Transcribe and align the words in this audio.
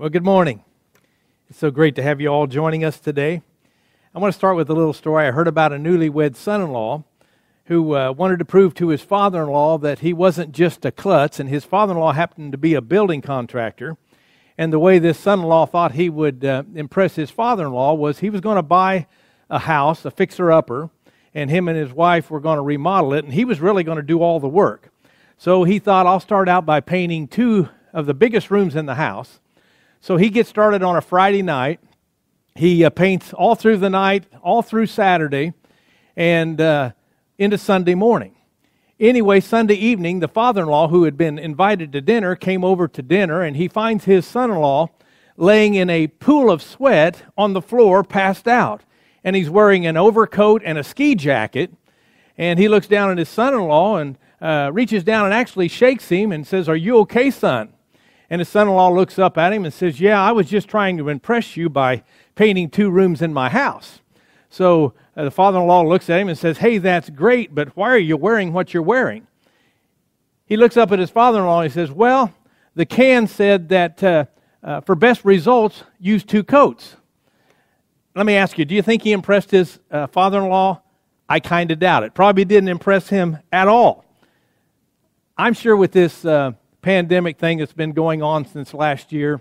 Well, 0.00 0.08
good 0.08 0.24
morning. 0.24 0.64
It's 1.50 1.58
so 1.58 1.70
great 1.70 1.94
to 1.96 2.02
have 2.02 2.22
you 2.22 2.28
all 2.28 2.46
joining 2.46 2.86
us 2.86 2.98
today. 2.98 3.42
I 4.14 4.18
want 4.18 4.32
to 4.32 4.38
start 4.38 4.56
with 4.56 4.70
a 4.70 4.74
little 4.74 4.94
story. 4.94 5.26
I 5.26 5.30
heard 5.30 5.46
about 5.46 5.74
a 5.74 5.76
newlywed 5.76 6.36
son 6.36 6.62
in 6.62 6.70
law 6.72 7.04
who 7.66 7.94
uh, 7.94 8.12
wanted 8.12 8.38
to 8.38 8.46
prove 8.46 8.72
to 8.76 8.88
his 8.88 9.02
father 9.02 9.42
in 9.42 9.50
law 9.50 9.76
that 9.76 9.98
he 9.98 10.14
wasn't 10.14 10.52
just 10.52 10.86
a 10.86 10.90
klutz, 10.90 11.38
and 11.38 11.50
his 11.50 11.66
father 11.66 11.92
in 11.92 11.98
law 11.98 12.12
happened 12.12 12.52
to 12.52 12.56
be 12.56 12.72
a 12.72 12.80
building 12.80 13.20
contractor. 13.20 13.98
And 14.56 14.72
the 14.72 14.78
way 14.78 14.98
this 14.98 15.18
son 15.18 15.40
in 15.40 15.44
law 15.44 15.66
thought 15.66 15.92
he 15.92 16.08
would 16.08 16.46
uh, 16.46 16.62
impress 16.74 17.16
his 17.16 17.28
father 17.28 17.66
in 17.66 17.72
law 17.72 17.92
was 17.92 18.20
he 18.20 18.30
was 18.30 18.40
going 18.40 18.56
to 18.56 18.62
buy 18.62 19.06
a 19.50 19.58
house, 19.58 20.06
a 20.06 20.10
fixer 20.10 20.50
upper, 20.50 20.88
and 21.34 21.50
him 21.50 21.68
and 21.68 21.76
his 21.76 21.92
wife 21.92 22.30
were 22.30 22.40
going 22.40 22.56
to 22.56 22.62
remodel 22.62 23.12
it, 23.12 23.26
and 23.26 23.34
he 23.34 23.44
was 23.44 23.60
really 23.60 23.84
going 23.84 23.96
to 23.96 24.02
do 24.02 24.22
all 24.22 24.40
the 24.40 24.48
work. 24.48 24.88
So 25.36 25.64
he 25.64 25.78
thought, 25.78 26.06
I'll 26.06 26.20
start 26.20 26.48
out 26.48 26.64
by 26.64 26.80
painting 26.80 27.28
two 27.28 27.68
of 27.92 28.06
the 28.06 28.14
biggest 28.14 28.50
rooms 28.50 28.74
in 28.74 28.86
the 28.86 28.94
house 28.94 29.40
so 30.00 30.16
he 30.16 30.30
gets 30.30 30.48
started 30.48 30.82
on 30.82 30.96
a 30.96 31.00
Friday 31.00 31.42
night. 31.42 31.80
He 32.54 32.84
uh, 32.84 32.90
paints 32.90 33.32
all 33.32 33.54
through 33.54 33.76
the 33.76 33.90
night, 33.90 34.24
all 34.42 34.62
through 34.62 34.86
Saturday, 34.86 35.52
and 36.16 36.60
uh, 36.60 36.92
into 37.38 37.58
Sunday 37.58 37.94
morning. 37.94 38.34
Anyway, 38.98 39.40
Sunday 39.40 39.74
evening, 39.74 40.20
the 40.20 40.28
father 40.28 40.62
in 40.62 40.68
law, 40.68 40.88
who 40.88 41.04
had 41.04 41.16
been 41.16 41.38
invited 41.38 41.92
to 41.92 42.00
dinner, 42.00 42.34
came 42.34 42.64
over 42.64 42.88
to 42.88 43.02
dinner, 43.02 43.42
and 43.42 43.56
he 43.56 43.68
finds 43.68 44.04
his 44.04 44.26
son 44.26 44.50
in 44.50 44.58
law 44.58 44.88
laying 45.36 45.74
in 45.74 45.88
a 45.88 46.06
pool 46.06 46.50
of 46.50 46.62
sweat 46.62 47.22
on 47.36 47.54
the 47.54 47.62
floor, 47.62 48.04
passed 48.04 48.46
out. 48.46 48.82
And 49.24 49.34
he's 49.34 49.50
wearing 49.50 49.86
an 49.86 49.96
overcoat 49.96 50.62
and 50.64 50.78
a 50.78 50.84
ski 50.84 51.14
jacket. 51.14 51.72
And 52.36 52.58
he 52.58 52.68
looks 52.68 52.86
down 52.86 53.10
at 53.10 53.18
his 53.18 53.28
son 53.28 53.54
in 53.54 53.60
law 53.60 53.96
and 53.96 54.18
uh, 54.40 54.70
reaches 54.72 55.02
down 55.04 55.26
and 55.26 55.34
actually 55.34 55.68
shakes 55.68 56.08
him 56.08 56.30
and 56.32 56.46
says, 56.46 56.68
Are 56.68 56.76
you 56.76 56.98
okay, 56.98 57.30
son? 57.30 57.72
And 58.30 58.38
his 58.40 58.48
son 58.48 58.68
in 58.68 58.74
law 58.74 58.88
looks 58.88 59.18
up 59.18 59.36
at 59.36 59.52
him 59.52 59.64
and 59.64 59.74
says, 59.74 60.00
Yeah, 60.00 60.22
I 60.22 60.32
was 60.32 60.48
just 60.48 60.68
trying 60.68 60.96
to 60.98 61.08
impress 61.08 61.56
you 61.56 61.68
by 61.68 62.04
painting 62.36 62.70
two 62.70 62.90
rooms 62.90 63.20
in 63.20 63.34
my 63.34 63.50
house. 63.50 64.00
So 64.48 64.94
uh, 65.16 65.24
the 65.24 65.30
father 65.30 65.58
in 65.58 65.66
law 65.66 65.82
looks 65.82 66.08
at 66.08 66.20
him 66.20 66.28
and 66.28 66.38
says, 66.38 66.58
Hey, 66.58 66.78
that's 66.78 67.10
great, 67.10 67.54
but 67.54 67.76
why 67.76 67.90
are 67.90 67.98
you 67.98 68.16
wearing 68.16 68.52
what 68.52 68.72
you're 68.72 68.82
wearing? 68.82 69.26
He 70.46 70.56
looks 70.56 70.76
up 70.76 70.92
at 70.92 70.98
his 70.98 71.10
father 71.10 71.40
in 71.40 71.46
law 71.46 71.60
and 71.60 71.70
he 71.70 71.74
says, 71.74 71.90
Well, 71.90 72.32
the 72.74 72.86
can 72.86 73.26
said 73.26 73.68
that 73.70 74.02
uh, 74.02 74.26
uh, 74.62 74.80
for 74.80 74.94
best 74.94 75.24
results, 75.24 75.82
use 75.98 76.24
two 76.24 76.44
coats. 76.44 76.96
Let 78.14 78.26
me 78.26 78.34
ask 78.34 78.58
you, 78.58 78.64
do 78.64 78.74
you 78.74 78.82
think 78.82 79.02
he 79.02 79.12
impressed 79.12 79.50
his 79.50 79.78
uh, 79.90 80.06
father 80.08 80.38
in 80.38 80.48
law? 80.48 80.82
I 81.28 81.40
kind 81.40 81.70
of 81.70 81.78
doubt 81.78 82.02
it. 82.02 82.14
Probably 82.14 82.44
didn't 82.44 82.68
impress 82.68 83.08
him 83.08 83.38
at 83.52 83.68
all. 83.68 84.04
I'm 85.38 85.54
sure 85.54 85.76
with 85.76 85.92
this 85.92 86.24
uh, 86.24 86.52
pandemic 86.82 87.38
thing 87.38 87.58
that's 87.58 87.72
been 87.72 87.92
going 87.92 88.22
on 88.22 88.46
since 88.46 88.72
last 88.72 89.12
year 89.12 89.40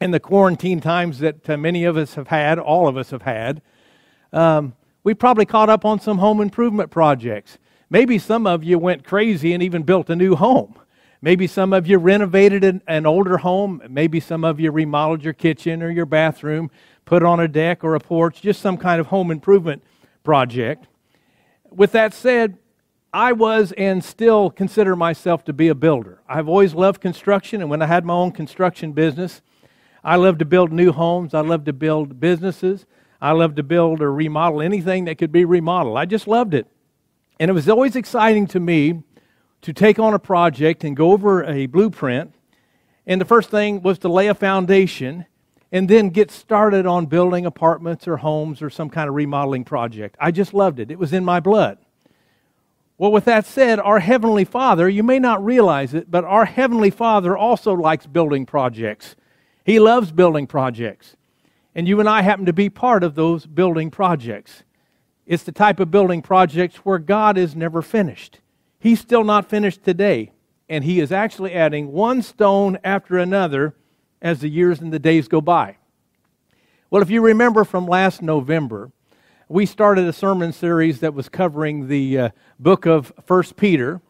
and 0.00 0.14
the 0.14 0.20
quarantine 0.20 0.80
times 0.80 1.18
that 1.18 1.48
uh, 1.50 1.56
many 1.56 1.84
of 1.84 1.96
us 1.96 2.14
have 2.14 2.28
had, 2.28 2.58
all 2.58 2.86
of 2.86 2.96
us 2.96 3.10
have 3.10 3.22
had, 3.22 3.60
um, 4.32 4.74
we 5.02 5.14
probably 5.14 5.46
caught 5.46 5.70
up 5.70 5.84
on 5.84 6.00
some 6.00 6.18
home 6.18 6.40
improvement 6.40 6.90
projects. 6.90 7.58
Maybe 7.90 8.18
some 8.18 8.46
of 8.46 8.62
you 8.62 8.78
went 8.78 9.04
crazy 9.04 9.52
and 9.54 9.62
even 9.62 9.82
built 9.82 10.10
a 10.10 10.16
new 10.16 10.36
home. 10.36 10.78
Maybe 11.20 11.46
some 11.46 11.72
of 11.72 11.86
you 11.86 11.98
renovated 11.98 12.62
an, 12.62 12.82
an 12.86 13.06
older 13.06 13.38
home. 13.38 13.82
Maybe 13.88 14.20
some 14.20 14.44
of 14.44 14.60
you 14.60 14.70
remodeled 14.70 15.24
your 15.24 15.32
kitchen 15.32 15.82
or 15.82 15.90
your 15.90 16.06
bathroom, 16.06 16.70
put 17.04 17.22
on 17.22 17.40
a 17.40 17.48
deck 17.48 17.82
or 17.82 17.94
a 17.94 18.00
porch, 18.00 18.40
just 18.40 18.60
some 18.60 18.76
kind 18.76 19.00
of 19.00 19.08
home 19.08 19.30
improvement 19.30 19.82
project. 20.22 20.86
With 21.70 21.92
that 21.92 22.14
said, 22.14 22.58
I 23.12 23.32
was 23.32 23.72
and 23.72 24.04
still 24.04 24.50
consider 24.50 24.94
myself 24.94 25.44
to 25.46 25.52
be 25.52 25.68
a 25.68 25.74
builder. 25.74 26.20
I've 26.28 26.48
always 26.48 26.74
loved 26.74 27.00
construction, 27.00 27.60
and 27.60 27.70
when 27.70 27.80
I 27.80 27.86
had 27.86 28.04
my 28.04 28.14
own 28.14 28.32
construction 28.32 28.92
business, 28.92 29.40
I 30.04 30.16
loved 30.16 30.40
to 30.40 30.44
build 30.44 30.72
new 30.72 30.92
homes. 30.92 31.34
I 31.34 31.40
loved 31.40 31.66
to 31.66 31.72
build 31.72 32.20
businesses. 32.20 32.86
I 33.20 33.32
loved 33.32 33.56
to 33.56 33.62
build 33.62 34.00
or 34.00 34.12
remodel 34.12 34.62
anything 34.62 35.06
that 35.06 35.18
could 35.18 35.32
be 35.32 35.44
remodeled. 35.44 35.96
I 35.96 36.04
just 36.04 36.28
loved 36.28 36.54
it. 36.54 36.66
And 37.40 37.50
it 37.50 37.54
was 37.54 37.68
always 37.68 37.96
exciting 37.96 38.46
to 38.48 38.60
me 38.60 39.02
to 39.62 39.72
take 39.72 39.98
on 39.98 40.14
a 40.14 40.18
project 40.18 40.84
and 40.84 40.96
go 40.96 41.12
over 41.12 41.44
a 41.44 41.66
blueprint. 41.66 42.34
And 43.06 43.20
the 43.20 43.24
first 43.24 43.50
thing 43.50 43.82
was 43.82 43.98
to 44.00 44.08
lay 44.08 44.28
a 44.28 44.34
foundation 44.34 45.26
and 45.72 45.88
then 45.88 46.10
get 46.10 46.30
started 46.30 46.86
on 46.86 47.06
building 47.06 47.46
apartments 47.46 48.06
or 48.06 48.18
homes 48.18 48.62
or 48.62 48.70
some 48.70 48.88
kind 48.88 49.08
of 49.08 49.14
remodeling 49.14 49.64
project. 49.64 50.16
I 50.20 50.30
just 50.30 50.54
loved 50.54 50.78
it. 50.78 50.90
It 50.90 50.98
was 50.98 51.12
in 51.12 51.24
my 51.24 51.40
blood. 51.40 51.78
Well, 52.98 53.12
with 53.12 53.26
that 53.26 53.46
said, 53.46 53.78
our 53.78 54.00
Heavenly 54.00 54.44
Father, 54.44 54.88
you 54.88 55.04
may 55.04 55.20
not 55.20 55.44
realize 55.44 55.94
it, 55.94 56.10
but 56.10 56.24
our 56.24 56.44
Heavenly 56.44 56.90
Father 56.90 57.36
also 57.36 57.72
likes 57.72 58.08
building 58.08 58.44
projects. 58.44 59.14
He 59.64 59.78
loves 59.78 60.10
building 60.10 60.48
projects. 60.48 61.14
And 61.76 61.86
you 61.86 62.00
and 62.00 62.08
I 62.08 62.22
happen 62.22 62.44
to 62.46 62.52
be 62.52 62.68
part 62.68 63.04
of 63.04 63.14
those 63.14 63.46
building 63.46 63.92
projects. 63.92 64.64
It's 65.26 65.44
the 65.44 65.52
type 65.52 65.78
of 65.78 65.92
building 65.92 66.22
projects 66.22 66.78
where 66.78 66.98
God 66.98 67.38
is 67.38 67.54
never 67.54 67.82
finished. 67.82 68.40
He's 68.80 68.98
still 68.98 69.22
not 69.22 69.48
finished 69.48 69.84
today, 69.84 70.32
and 70.68 70.82
He 70.82 70.98
is 70.98 71.12
actually 71.12 71.54
adding 71.54 71.92
one 71.92 72.20
stone 72.20 72.78
after 72.82 73.16
another 73.16 73.76
as 74.20 74.40
the 74.40 74.48
years 74.48 74.80
and 74.80 74.92
the 74.92 74.98
days 74.98 75.28
go 75.28 75.40
by. 75.40 75.76
Well, 76.90 77.02
if 77.02 77.10
you 77.10 77.20
remember 77.20 77.62
from 77.62 77.86
last 77.86 78.22
November, 78.22 78.90
we 79.48 79.64
started 79.64 80.06
a 80.06 80.12
sermon 80.12 80.52
series 80.52 81.00
that 81.00 81.14
was 81.14 81.30
covering 81.30 81.88
the 81.88 82.18
uh, 82.18 82.28
book 82.58 82.84
of 82.84 83.10
First 83.24 83.56
Peter, 83.56 84.02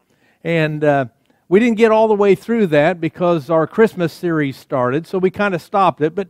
and 0.43 0.83
uh, 0.83 1.07
we 1.49 1.61
didn't 1.61 1.77
get 1.79 1.93
all 1.93 2.09
the 2.09 2.15
way 2.15 2.35
through 2.35 2.67
that 2.69 3.01
because 3.01 3.49
our 3.49 3.67
Christmas 3.67 4.13
series 4.13 4.57
started, 4.57 5.07
so 5.07 5.17
we 5.17 5.31
kind 5.31 5.55
of 5.55 5.63
stopped 5.63 6.01
it. 6.01 6.17
But 6.17 6.29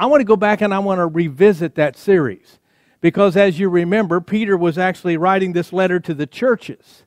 I 0.00 0.06
want 0.06 0.20
to 0.20 0.24
go 0.24 0.34
back 0.34 0.62
and 0.62 0.74
I 0.74 0.80
want 0.80 0.98
to 0.98 1.06
revisit 1.06 1.76
that 1.76 1.96
series 1.96 2.58
because, 3.00 3.36
as 3.36 3.60
you 3.60 3.68
remember, 3.68 4.20
Peter 4.20 4.56
was 4.56 4.78
actually 4.78 5.16
writing 5.16 5.52
this 5.52 5.72
letter 5.72 6.00
to 6.00 6.12
the 6.12 6.26
churches 6.26 7.04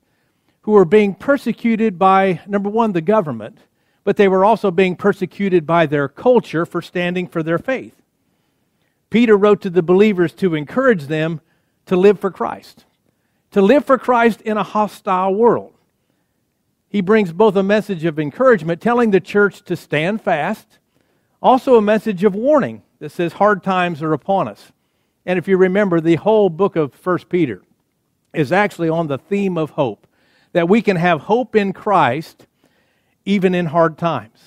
who 0.62 0.72
were 0.72 0.86
being 0.86 1.14
persecuted 1.14 2.00
by, 2.00 2.40
number 2.48 2.70
one, 2.70 2.94
the 2.94 3.02
government, 3.02 3.58
but 4.06 4.16
they 4.16 4.30
were 4.30 4.46
also 4.46 4.72
being 4.72 4.96
persecuted 4.96 5.68
by 5.68 5.86
their 5.88 6.08
culture 6.08 6.66
for 6.66 6.82
standing 6.82 7.28
for 7.28 7.44
their 7.44 7.60
faith. 7.60 8.03
Peter 9.14 9.38
wrote 9.38 9.62
to 9.62 9.70
the 9.70 9.84
believers 9.84 10.34
to 10.34 10.56
encourage 10.56 11.06
them 11.06 11.40
to 11.86 11.96
live 11.96 12.20
for 12.20 12.32
Christ, 12.32 12.86
to 13.52 13.62
live 13.62 13.86
for 13.86 14.00
Christ 14.00 14.42
in 14.42 14.58
a 14.58 14.64
hostile 14.64 15.36
world. 15.36 15.76
He 16.90 17.00
brings 17.00 17.32
both 17.32 17.56
a 17.56 17.62
message 17.62 18.06
of 18.06 18.18
encouragement, 18.18 18.82
telling 18.82 19.12
the 19.12 19.20
church 19.20 19.62
to 19.66 19.76
stand 19.76 20.24
fast, 20.24 20.80
also 21.44 21.76
a 21.76 21.82
message 21.82 22.24
of 22.24 22.34
warning 22.34 22.82
that 22.98 23.12
says 23.12 23.34
hard 23.34 23.62
times 23.62 24.02
are 24.02 24.14
upon 24.14 24.48
us. 24.48 24.72
And 25.28 25.38
if 25.38 25.48
you 25.48 25.58
remember, 25.58 26.02
the 26.02 26.16
whole 26.16 26.50
book 26.50 26.76
of 26.76 26.96
1 27.06 27.20
Peter 27.30 27.62
is 28.34 28.52
actually 28.52 28.90
on 28.90 29.06
the 29.06 29.20
theme 29.20 29.60
of 29.60 29.70
hope, 29.70 30.08
that 30.54 30.68
we 30.68 30.82
can 30.82 30.98
have 30.98 31.22
hope 31.22 31.56
in 31.56 31.72
Christ 31.72 32.48
even 33.26 33.54
in 33.54 33.68
hard 33.68 34.00
times, 34.00 34.40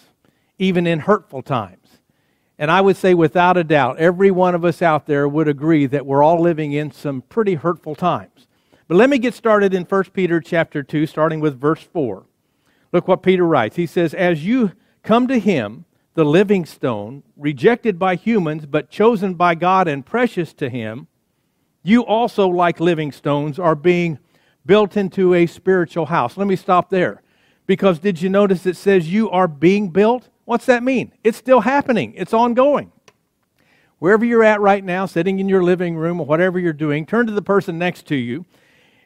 even 0.58 0.88
in 0.88 0.98
hurtful 0.98 1.42
times. 1.42 1.85
And 2.58 2.70
I 2.70 2.80
would 2.80 2.96
say, 2.96 3.12
without 3.12 3.56
a 3.56 3.64
doubt, 3.64 3.98
every 3.98 4.30
one 4.30 4.54
of 4.54 4.64
us 4.64 4.80
out 4.80 5.06
there 5.06 5.28
would 5.28 5.48
agree 5.48 5.86
that 5.86 6.06
we're 6.06 6.22
all 6.22 6.40
living 6.40 6.72
in 6.72 6.90
some 6.90 7.22
pretty 7.22 7.54
hurtful 7.54 7.94
times. 7.94 8.46
But 8.88 8.96
let 8.96 9.10
me 9.10 9.18
get 9.18 9.34
started 9.34 9.74
in 9.74 9.84
1 9.84 10.04
Peter 10.14 10.40
chapter 10.40 10.82
2, 10.82 11.06
starting 11.06 11.40
with 11.40 11.60
verse 11.60 11.82
4. 11.82 12.24
Look 12.92 13.08
what 13.08 13.22
Peter 13.22 13.44
writes. 13.44 13.76
He 13.76 13.86
says, 13.86 14.14
As 14.14 14.44
you 14.44 14.72
come 15.02 15.26
to 15.28 15.38
him, 15.38 15.84
the 16.14 16.24
living 16.24 16.64
stone, 16.64 17.22
rejected 17.36 17.98
by 17.98 18.14
humans, 18.14 18.64
but 18.64 18.88
chosen 18.88 19.34
by 19.34 19.54
God 19.54 19.86
and 19.86 20.06
precious 20.06 20.54
to 20.54 20.70
him, 20.70 21.08
you 21.82 22.04
also, 22.04 22.48
like 22.48 22.80
living 22.80 23.12
stones, 23.12 23.58
are 23.58 23.74
being 23.74 24.18
built 24.64 24.96
into 24.96 25.34
a 25.34 25.46
spiritual 25.46 26.06
house. 26.06 26.36
Let 26.36 26.46
me 26.46 26.56
stop 26.56 26.90
there. 26.90 27.22
Because 27.66 27.98
did 27.98 28.22
you 28.22 28.28
notice 28.28 28.66
it 28.66 28.76
says 28.76 29.12
you 29.12 29.30
are 29.30 29.46
being 29.46 29.90
built? 29.90 30.28
What's 30.46 30.66
that 30.66 30.82
mean? 30.82 31.12
It's 31.22 31.36
still 31.36 31.60
happening, 31.60 32.14
it's 32.16 32.32
ongoing. 32.32 32.92
Wherever 33.98 34.24
you're 34.24 34.44
at 34.44 34.60
right 34.60 34.84
now, 34.84 35.06
sitting 35.06 35.38
in 35.38 35.48
your 35.48 35.62
living 35.62 35.96
room 35.96 36.20
or 36.20 36.26
whatever 36.26 36.58
you're 36.58 36.72
doing, 36.72 37.04
turn 37.04 37.26
to 37.26 37.32
the 37.32 37.42
person 37.42 37.78
next 37.78 38.06
to 38.06 38.14
you 38.14 38.46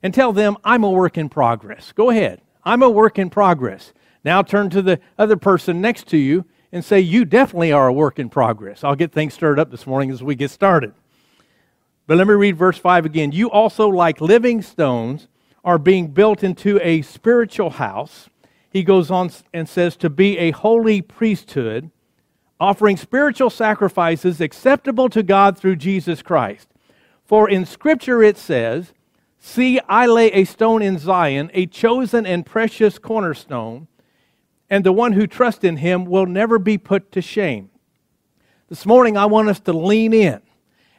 and 0.02 0.12
tell 0.12 0.32
them, 0.32 0.56
I'm 0.64 0.84
a 0.84 0.90
work 0.90 1.16
in 1.16 1.28
progress. 1.28 1.92
Go 1.92 2.10
ahead. 2.10 2.40
I'm 2.64 2.82
a 2.82 2.90
work 2.90 3.18
in 3.18 3.30
progress. 3.30 3.92
Now 4.24 4.42
turn 4.42 4.68
to 4.70 4.82
the 4.82 5.00
other 5.18 5.36
person 5.36 5.80
next 5.80 6.06
to 6.08 6.16
you 6.16 6.44
and 6.72 6.84
say, 6.84 7.00
You 7.00 7.24
definitely 7.24 7.72
are 7.72 7.88
a 7.88 7.92
work 7.92 8.18
in 8.18 8.28
progress. 8.28 8.84
I'll 8.84 8.96
get 8.96 9.12
things 9.12 9.32
stirred 9.34 9.58
up 9.58 9.70
this 9.70 9.86
morning 9.86 10.10
as 10.10 10.22
we 10.22 10.34
get 10.34 10.50
started. 10.50 10.92
But 12.06 12.18
let 12.18 12.26
me 12.26 12.34
read 12.34 12.56
verse 12.56 12.76
5 12.76 13.06
again. 13.06 13.32
You 13.32 13.50
also, 13.50 13.88
like 13.88 14.20
living 14.20 14.60
stones, 14.60 15.28
are 15.64 15.78
being 15.78 16.08
built 16.08 16.42
into 16.42 16.80
a 16.82 17.02
spiritual 17.02 17.70
house 17.70 18.28
he 18.70 18.82
goes 18.82 19.10
on 19.10 19.30
and 19.52 19.68
says, 19.68 19.96
to 19.96 20.08
be 20.08 20.38
a 20.38 20.52
holy 20.52 21.02
priesthood, 21.02 21.90
offering 22.58 22.96
spiritual 22.96 23.50
sacrifices 23.50 24.40
acceptable 24.40 25.08
to 25.08 25.22
God 25.22 25.58
through 25.58 25.76
Jesus 25.76 26.22
Christ. 26.22 26.68
For 27.24 27.48
in 27.48 27.66
Scripture 27.66 28.22
it 28.22 28.38
says, 28.38 28.92
See, 29.42 29.80
I 29.88 30.06
lay 30.06 30.30
a 30.32 30.44
stone 30.44 30.82
in 30.82 30.98
Zion, 30.98 31.50
a 31.54 31.66
chosen 31.66 32.26
and 32.26 32.44
precious 32.44 32.98
cornerstone, 32.98 33.88
and 34.68 34.84
the 34.84 34.92
one 34.92 35.12
who 35.12 35.26
trusts 35.26 35.64
in 35.64 35.78
him 35.78 36.04
will 36.04 36.26
never 36.26 36.58
be 36.58 36.76
put 36.76 37.10
to 37.12 37.22
shame. 37.22 37.70
This 38.68 38.84
morning, 38.84 39.16
I 39.16 39.26
want 39.26 39.48
us 39.48 39.58
to 39.60 39.72
lean 39.72 40.12
in 40.12 40.42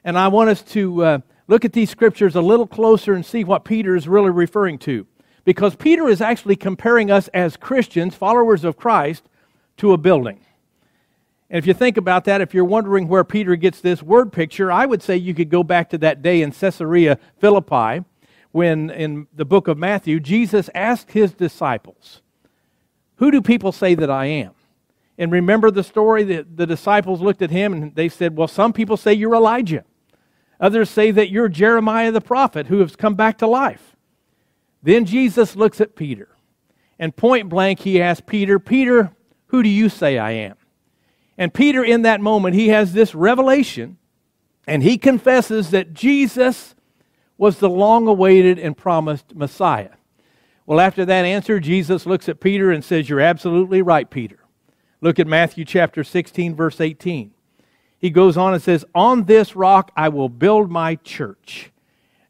and 0.03 0.17
I 0.17 0.27
want 0.27 0.50
us 0.50 0.62
to 0.63 1.03
uh, 1.03 1.19
look 1.47 1.65
at 1.65 1.74
these 1.74 1.89
scriptures 1.89 2.35
a 2.35 2.41
little 2.41 2.67
closer 2.67 3.13
and 3.13 3.25
see 3.25 3.44
what 3.44 3.63
Peter 3.63 3.95
is 3.95 4.07
really 4.07 4.29
referring 4.29 4.77
to. 4.79 5.06
Because 5.43 5.75
Peter 5.75 6.07
is 6.07 6.21
actually 6.21 6.55
comparing 6.55 7.09
us 7.09 7.27
as 7.29 7.57
Christians, 7.57 8.15
followers 8.15 8.63
of 8.63 8.77
Christ, 8.77 9.23
to 9.77 9.93
a 9.93 9.97
building. 9.97 10.39
And 11.49 11.57
if 11.57 11.67
you 11.67 11.73
think 11.73 11.97
about 11.97 12.25
that, 12.25 12.39
if 12.39 12.53
you're 12.53 12.63
wondering 12.63 13.07
where 13.07 13.23
Peter 13.23 13.55
gets 13.55 13.81
this 13.81 14.01
word 14.01 14.31
picture, 14.31 14.71
I 14.71 14.85
would 14.85 15.03
say 15.03 15.17
you 15.17 15.33
could 15.33 15.49
go 15.49 15.63
back 15.63 15.89
to 15.89 15.97
that 15.97 16.21
day 16.21 16.41
in 16.41 16.51
Caesarea 16.51 17.17
Philippi 17.39 18.05
when, 18.51 18.89
in 18.89 19.27
the 19.35 19.45
book 19.45 19.67
of 19.67 19.77
Matthew, 19.77 20.19
Jesus 20.19 20.69
asked 20.73 21.11
his 21.11 21.33
disciples, 21.33 22.21
Who 23.15 23.31
do 23.31 23.41
people 23.41 23.71
say 23.71 23.95
that 23.95 24.09
I 24.09 24.27
am? 24.27 24.51
And 25.17 25.31
remember 25.31 25.71
the 25.71 25.83
story 25.83 26.23
that 26.23 26.57
the 26.57 26.65
disciples 26.65 27.21
looked 27.21 27.41
at 27.41 27.51
him 27.51 27.73
and 27.73 27.95
they 27.95 28.09
said, 28.09 28.38
Well, 28.38 28.47
some 28.47 28.73
people 28.73 28.95
say 28.95 29.13
you're 29.13 29.35
Elijah. 29.35 29.83
Others 30.59 30.89
say 30.89 31.11
that 31.11 31.29
you're 31.29 31.49
Jeremiah 31.49 32.11
the 32.11 32.21
prophet 32.21 32.67
who 32.67 32.79
has 32.79 32.95
come 32.95 33.15
back 33.15 33.38
to 33.39 33.47
life. 33.47 33.90
Then 34.83 35.05
Jesus 35.05 35.55
looks 35.55 35.79
at 35.79 35.95
Peter 35.95 36.29
and 36.99 37.15
point 37.15 37.49
blank 37.49 37.79
he 37.79 38.01
asks 38.01 38.23
Peter, 38.25 38.59
Peter, 38.59 39.11
who 39.47 39.63
do 39.63 39.69
you 39.69 39.89
say 39.89 40.17
I 40.17 40.31
am? 40.31 40.55
And 41.37 41.53
Peter, 41.53 41.83
in 41.83 42.03
that 42.03 42.21
moment, 42.21 42.55
he 42.55 42.69
has 42.69 42.93
this 42.93 43.15
revelation 43.15 43.97
and 44.67 44.83
he 44.83 44.97
confesses 44.97 45.71
that 45.71 45.93
Jesus 45.93 46.75
was 47.37 47.57
the 47.57 47.69
long 47.69 48.07
awaited 48.07 48.59
and 48.59 48.77
promised 48.77 49.35
Messiah. 49.35 49.89
Well, 50.65 50.79
after 50.79 51.03
that 51.05 51.25
answer, 51.25 51.59
Jesus 51.59 52.05
looks 52.05 52.29
at 52.29 52.39
Peter 52.39 52.71
and 52.71 52.83
says, 52.83 53.09
You're 53.09 53.19
absolutely 53.19 53.81
right, 53.81 54.09
Peter. 54.09 54.37
Look 55.01 55.19
at 55.19 55.25
Matthew 55.25 55.65
chapter 55.65 56.03
16, 56.03 56.55
verse 56.55 56.79
18. 56.79 57.33
He 57.97 58.09
goes 58.11 58.37
on 58.37 58.53
and 58.53 58.61
says, 58.61 58.85
On 58.93 59.25
this 59.25 59.55
rock 59.55 59.91
I 59.95 60.09
will 60.09 60.29
build 60.29 60.69
my 60.69 60.95
church. 60.95 61.71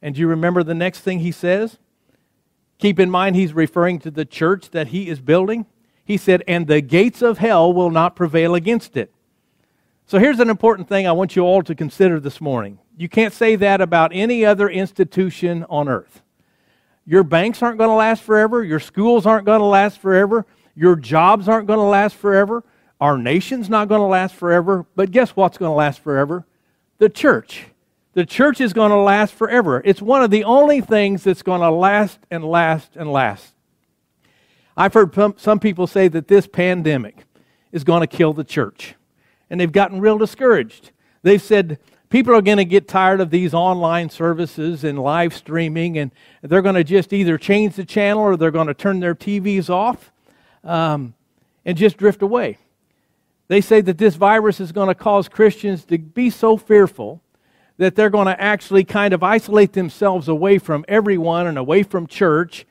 And 0.02 0.16
do 0.16 0.22
you 0.22 0.28
remember 0.28 0.64
the 0.64 0.74
next 0.74 1.02
thing 1.02 1.20
he 1.20 1.32
says? 1.32 1.78
Keep 2.82 3.00
in 3.00 3.12
mind, 3.12 3.36
he's 3.36 3.54
referring 3.54 4.00
to 4.00 4.10
the 4.10 4.26
church 4.26 4.72
that 4.72 4.88
he 4.88 5.08
is 5.08 5.22
building. 5.22 5.68
He 6.04 6.18
said, 6.18 6.44
And 6.48 6.66
the 6.66 6.82
gates 6.82 7.22
of 7.22 7.38
hell 7.38 7.72
will 7.72 7.92
not 7.92 8.16
prevail 8.16 8.56
against 8.56 8.98
it. 8.98 9.14
So 10.08 10.18
here's 10.18 10.40
an 10.40 10.50
important 10.50 10.90
thing 10.90 11.08
I 11.08 11.12
want 11.12 11.36
you 11.36 11.44
all 11.44 11.62
to 11.62 11.76
consider 11.76 12.20
this 12.20 12.42
morning. 12.42 12.80
You 12.98 13.08
can't 13.08 13.36
say 13.36 13.56
that 13.56 13.82
about 13.82 14.10
any 14.16 14.44
other 14.44 14.68
institution 14.68 15.64
on 15.70 15.88
earth. 15.88 16.24
Your 17.06 17.24
banks 17.24 17.62
aren't 17.62 17.78
going 17.78 17.92
to 17.92 17.96
last 17.96 18.24
forever. 18.24 18.64
Your 18.64 18.80
schools 18.80 19.28
aren't 19.28 19.46
going 19.46 19.60
to 19.60 19.66
last 19.66 20.00
forever. 20.00 20.48
Your 20.74 20.96
jobs 20.96 21.48
aren't 21.48 21.68
going 21.68 21.80
to 21.80 21.86
last 21.86 22.16
forever. 22.16 22.64
Our 23.00 23.16
nation's 23.16 23.70
not 23.70 23.90
going 23.90 24.02
to 24.02 24.08
last 24.08 24.34
forever. 24.34 24.88
But 24.96 25.12
guess 25.12 25.36
what's 25.36 25.60
going 25.60 25.70
to 25.70 25.76
last 25.76 26.00
forever? 26.00 26.48
The 26.98 27.10
church. 27.10 27.68
The 28.14 28.26
church 28.26 28.60
is 28.60 28.74
going 28.74 28.92
to 28.92 28.98
last 28.98 29.34
forever. 29.34 29.82
It's 29.86 30.02
one 30.02 30.22
of 30.22 30.32
the 30.32 30.44
only 30.44 30.82
things 30.82 31.24
that's 31.24 31.44
going 31.44 31.62
to 31.62 31.72
last 31.72 32.20
and 32.30 32.44
last 32.44 32.96
and 32.96 33.12
last. 33.12 33.54
I've 34.76 34.94
heard 34.94 35.14
some 35.40 35.60
people 35.60 35.88
say 35.88 36.08
that 36.10 36.28
this 36.28 36.48
pandemic 36.48 37.24
is 37.72 37.84
going 37.84 38.02
to 38.02 38.08
kill 38.08 38.34
the 38.34 38.44
church. 38.44 38.96
And 39.50 39.60
they've 39.60 39.72
gotten 39.72 40.02
real 40.02 40.18
discouraged. 40.18 40.92
They've 41.24 41.42
said, 41.42 41.78
people 42.10 42.36
are 42.36 42.42
going 42.42 42.58
to 42.58 42.66
get 42.66 42.88
tired 42.88 43.22
of 43.22 43.30
these 43.30 43.54
online 43.54 44.10
services 44.10 44.84
and 44.84 45.00
live 45.00 45.34
streaming, 45.34 45.98
and 45.98 46.12
they're 46.42 46.62
going 46.62 46.76
to 46.76 46.84
just 46.84 47.14
either 47.14 47.38
change 47.38 47.76
the 47.76 47.86
channel 47.86 48.24
or 48.24 48.38
they're 48.38 48.52
going 48.52 48.68
to 48.68 48.74
turn 48.74 49.00
their 49.00 49.16
TVs 49.16 49.70
off 49.70 50.12
um, 50.64 51.14
and 51.66 51.78
just 51.78 51.98
drift 51.98 52.22
away. 52.22 52.58
They 53.48 53.62
say 53.62 53.82
that 53.82 53.98
this 53.98 54.16
virus 54.16 54.60
is 54.60 54.72
going 54.72 54.88
to 54.88 54.96
cause 54.96 55.28
Christians 55.28 55.86
to 55.86 55.98
be 55.98 56.30
so 56.30 56.58
fearful 56.58 57.22
that 57.78 57.96
they're 57.96 58.10
going 58.10 58.28
to 58.28 58.40
actually 58.42 58.84
kind 58.84 59.14
of 59.14 59.24
isolate 59.24 59.74
themselves 59.74 60.28
away 60.28 60.58
from 60.58 60.86
everyone 60.88 61.48
and 61.48 61.58
away 61.58 61.84
from 61.84 62.08
church, 62.08 62.66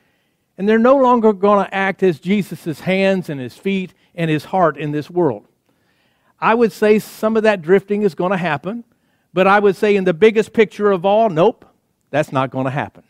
and 0.57 0.67
they're 0.67 0.79
no 0.79 0.95
longer 0.95 1.33
going 1.33 1.65
to 1.65 1.73
act 1.73 2.03
as 2.03 2.19
Jesus' 2.19 2.81
hands 2.81 3.29
and 3.29 3.39
his 3.39 3.55
feet 3.55 3.93
and 4.15 4.29
his 4.29 4.45
heart 4.45 4.77
in 4.77 4.91
this 4.91 5.09
world. 5.09 5.47
I 6.39 6.55
would 6.55 6.71
say 6.71 6.99
some 6.99 7.37
of 7.37 7.43
that 7.43 7.61
drifting 7.61 8.01
is 8.01 8.15
going 8.15 8.31
to 8.31 8.37
happen. 8.37 8.83
But 9.33 9.47
I 9.47 9.59
would 9.59 9.75
say, 9.75 9.95
in 9.95 10.03
the 10.03 10.13
biggest 10.13 10.53
picture 10.53 10.91
of 10.91 11.05
all, 11.05 11.29
nope, 11.29 11.65
that's 12.09 12.31
not 12.31 12.51
going 12.51 12.65
to 12.65 12.71
happen. 12.71 13.03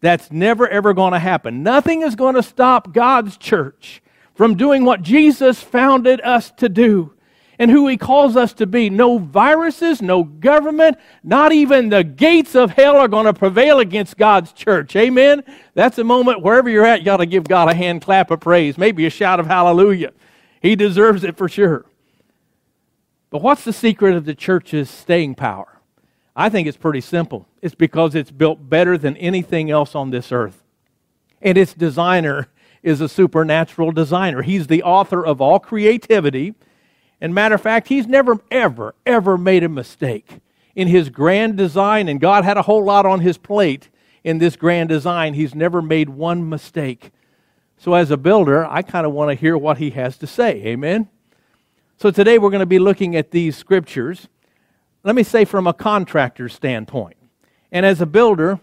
That's 0.00 0.32
never, 0.32 0.68
ever 0.68 0.92
going 0.92 1.12
to 1.12 1.18
happen. 1.18 1.62
Nothing 1.62 2.02
is 2.02 2.16
going 2.16 2.34
to 2.34 2.42
stop 2.42 2.92
God's 2.92 3.36
church 3.36 4.02
from 4.34 4.56
doing 4.56 4.84
what 4.84 5.02
Jesus 5.02 5.62
founded 5.62 6.20
us 6.22 6.50
to 6.52 6.68
do 6.68 7.14
and 7.62 7.70
who 7.70 7.86
He 7.86 7.96
calls 7.96 8.34
us 8.34 8.52
to 8.54 8.66
be. 8.66 8.90
No 8.90 9.18
viruses, 9.18 10.02
no 10.02 10.24
government, 10.24 10.98
not 11.22 11.52
even 11.52 11.90
the 11.90 12.02
gates 12.02 12.56
of 12.56 12.72
hell 12.72 12.96
are 12.96 13.06
going 13.06 13.26
to 13.26 13.32
prevail 13.32 13.78
against 13.78 14.16
God's 14.16 14.52
church. 14.52 14.96
Amen? 14.96 15.44
That's 15.74 15.96
a 15.98 16.02
moment 16.02 16.42
wherever 16.42 16.68
you're 16.68 16.84
at, 16.84 17.04
you 17.04 17.12
ought 17.12 17.18
to 17.18 17.26
give 17.26 17.44
God 17.44 17.70
a 17.70 17.74
hand 17.74 18.02
clap 18.02 18.32
of 18.32 18.40
praise, 18.40 18.76
maybe 18.76 19.06
a 19.06 19.10
shout 19.10 19.38
of 19.38 19.46
hallelujah. 19.46 20.10
He 20.60 20.74
deserves 20.74 21.22
it 21.22 21.36
for 21.36 21.48
sure. 21.48 21.86
But 23.30 23.42
what's 23.42 23.62
the 23.62 23.72
secret 23.72 24.16
of 24.16 24.24
the 24.24 24.34
church's 24.34 24.90
staying 24.90 25.36
power? 25.36 25.78
I 26.34 26.48
think 26.48 26.66
it's 26.66 26.76
pretty 26.76 27.00
simple. 27.00 27.46
It's 27.60 27.76
because 27.76 28.16
it's 28.16 28.32
built 28.32 28.68
better 28.68 28.98
than 28.98 29.16
anything 29.18 29.70
else 29.70 29.94
on 29.94 30.10
this 30.10 30.32
earth. 30.32 30.64
And 31.40 31.56
its 31.56 31.74
designer 31.74 32.48
is 32.82 33.00
a 33.00 33.08
supernatural 33.08 33.92
designer. 33.92 34.42
He's 34.42 34.66
the 34.66 34.82
author 34.82 35.24
of 35.24 35.40
all 35.40 35.60
creativity. 35.60 36.56
And 37.22 37.34
matter 37.34 37.54
of 37.54 37.62
fact, 37.62 37.88
he's 37.88 38.06
never, 38.06 38.38
ever, 38.50 38.94
ever 39.06 39.38
made 39.38 39.62
a 39.62 39.68
mistake 39.70 40.40
in 40.74 40.88
his 40.88 41.08
grand 41.08 41.56
design. 41.56 42.08
And 42.08 42.20
God 42.20 42.44
had 42.44 42.58
a 42.58 42.62
whole 42.62 42.84
lot 42.84 43.06
on 43.06 43.20
his 43.20 43.38
plate 43.38 43.88
in 44.22 44.36
this 44.36 44.56
grand 44.56 44.90
design. 44.90 45.32
He's 45.32 45.54
never 45.54 45.80
made 45.80 46.10
one 46.10 46.46
mistake. 46.46 47.12
So, 47.78 47.94
as 47.94 48.10
a 48.10 48.18
builder, 48.18 48.66
I 48.66 48.82
kind 48.82 49.06
of 49.06 49.12
want 49.12 49.30
to 49.30 49.34
hear 49.34 49.56
what 49.56 49.78
he 49.78 49.90
has 49.90 50.18
to 50.18 50.26
say. 50.26 50.62
Amen? 50.66 51.08
So 52.02 52.10
today 52.10 52.36
we're 52.36 52.50
going 52.50 52.58
to 52.58 52.66
be 52.66 52.80
looking 52.80 53.14
at 53.14 53.30
these 53.30 53.56
scriptures, 53.56 54.26
let 55.04 55.14
me 55.14 55.22
say 55.22 55.44
from 55.44 55.68
a 55.68 55.72
contractor's 55.72 56.52
standpoint. 56.52 57.16
And 57.70 57.86
as 57.86 58.00
a 58.00 58.06
builder, 58.06 58.58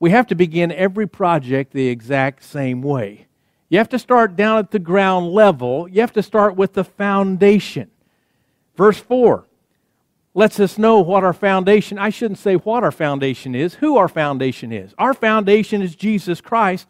we 0.00 0.10
have 0.10 0.26
to 0.26 0.34
begin 0.34 0.72
every 0.72 1.06
project 1.06 1.72
the 1.72 1.86
exact 1.86 2.42
same 2.42 2.82
way. 2.82 3.28
You 3.70 3.78
have 3.78 3.88
to 3.90 3.98
start 3.98 4.36
down 4.36 4.58
at 4.58 4.72
the 4.72 4.78
ground 4.78 5.32
level, 5.32 5.88
you 5.88 6.00
have 6.02 6.12
to 6.12 6.22
start 6.22 6.56
with 6.56 6.74
the 6.74 6.84
foundation. 6.84 7.90
Verse 8.76 8.98
4 8.98 9.46
lets 10.34 10.60
us 10.60 10.78
know 10.78 11.00
what 11.00 11.24
our 11.24 11.32
foundation, 11.32 11.98
I 11.98 12.10
shouldn't 12.10 12.38
say 12.38 12.54
what 12.54 12.84
our 12.84 12.92
foundation 12.92 13.54
is, 13.54 13.74
who 13.74 13.96
our 13.96 14.08
foundation 14.08 14.72
is. 14.72 14.94
Our 14.98 15.14
foundation 15.14 15.82
is 15.82 15.96
Jesus 15.96 16.40
Christ, 16.40 16.86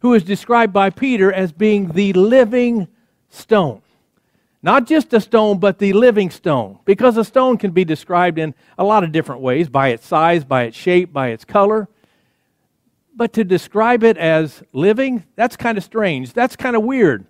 who 0.00 0.14
is 0.14 0.22
described 0.22 0.72
by 0.72 0.90
Peter 0.90 1.32
as 1.32 1.52
being 1.52 1.88
the 1.88 2.12
living 2.14 2.88
stone. 3.28 3.82
Not 4.62 4.86
just 4.86 5.12
a 5.12 5.20
stone, 5.20 5.58
but 5.58 5.78
the 5.78 5.92
living 5.92 6.30
stone. 6.30 6.78
Because 6.84 7.16
a 7.16 7.24
stone 7.24 7.58
can 7.58 7.70
be 7.70 7.84
described 7.84 8.38
in 8.38 8.54
a 8.76 8.84
lot 8.84 9.04
of 9.04 9.12
different 9.12 9.40
ways 9.40 9.68
by 9.68 9.88
its 9.88 10.06
size, 10.06 10.44
by 10.44 10.64
its 10.64 10.76
shape, 10.76 11.12
by 11.12 11.28
its 11.28 11.44
color. 11.44 11.88
But 13.18 13.32
to 13.32 13.42
describe 13.42 14.04
it 14.04 14.16
as 14.16 14.62
living, 14.72 15.24
that's 15.34 15.56
kind 15.56 15.76
of 15.76 15.82
strange. 15.82 16.32
That's 16.34 16.54
kind 16.54 16.76
of 16.76 16.84
weird. 16.84 17.26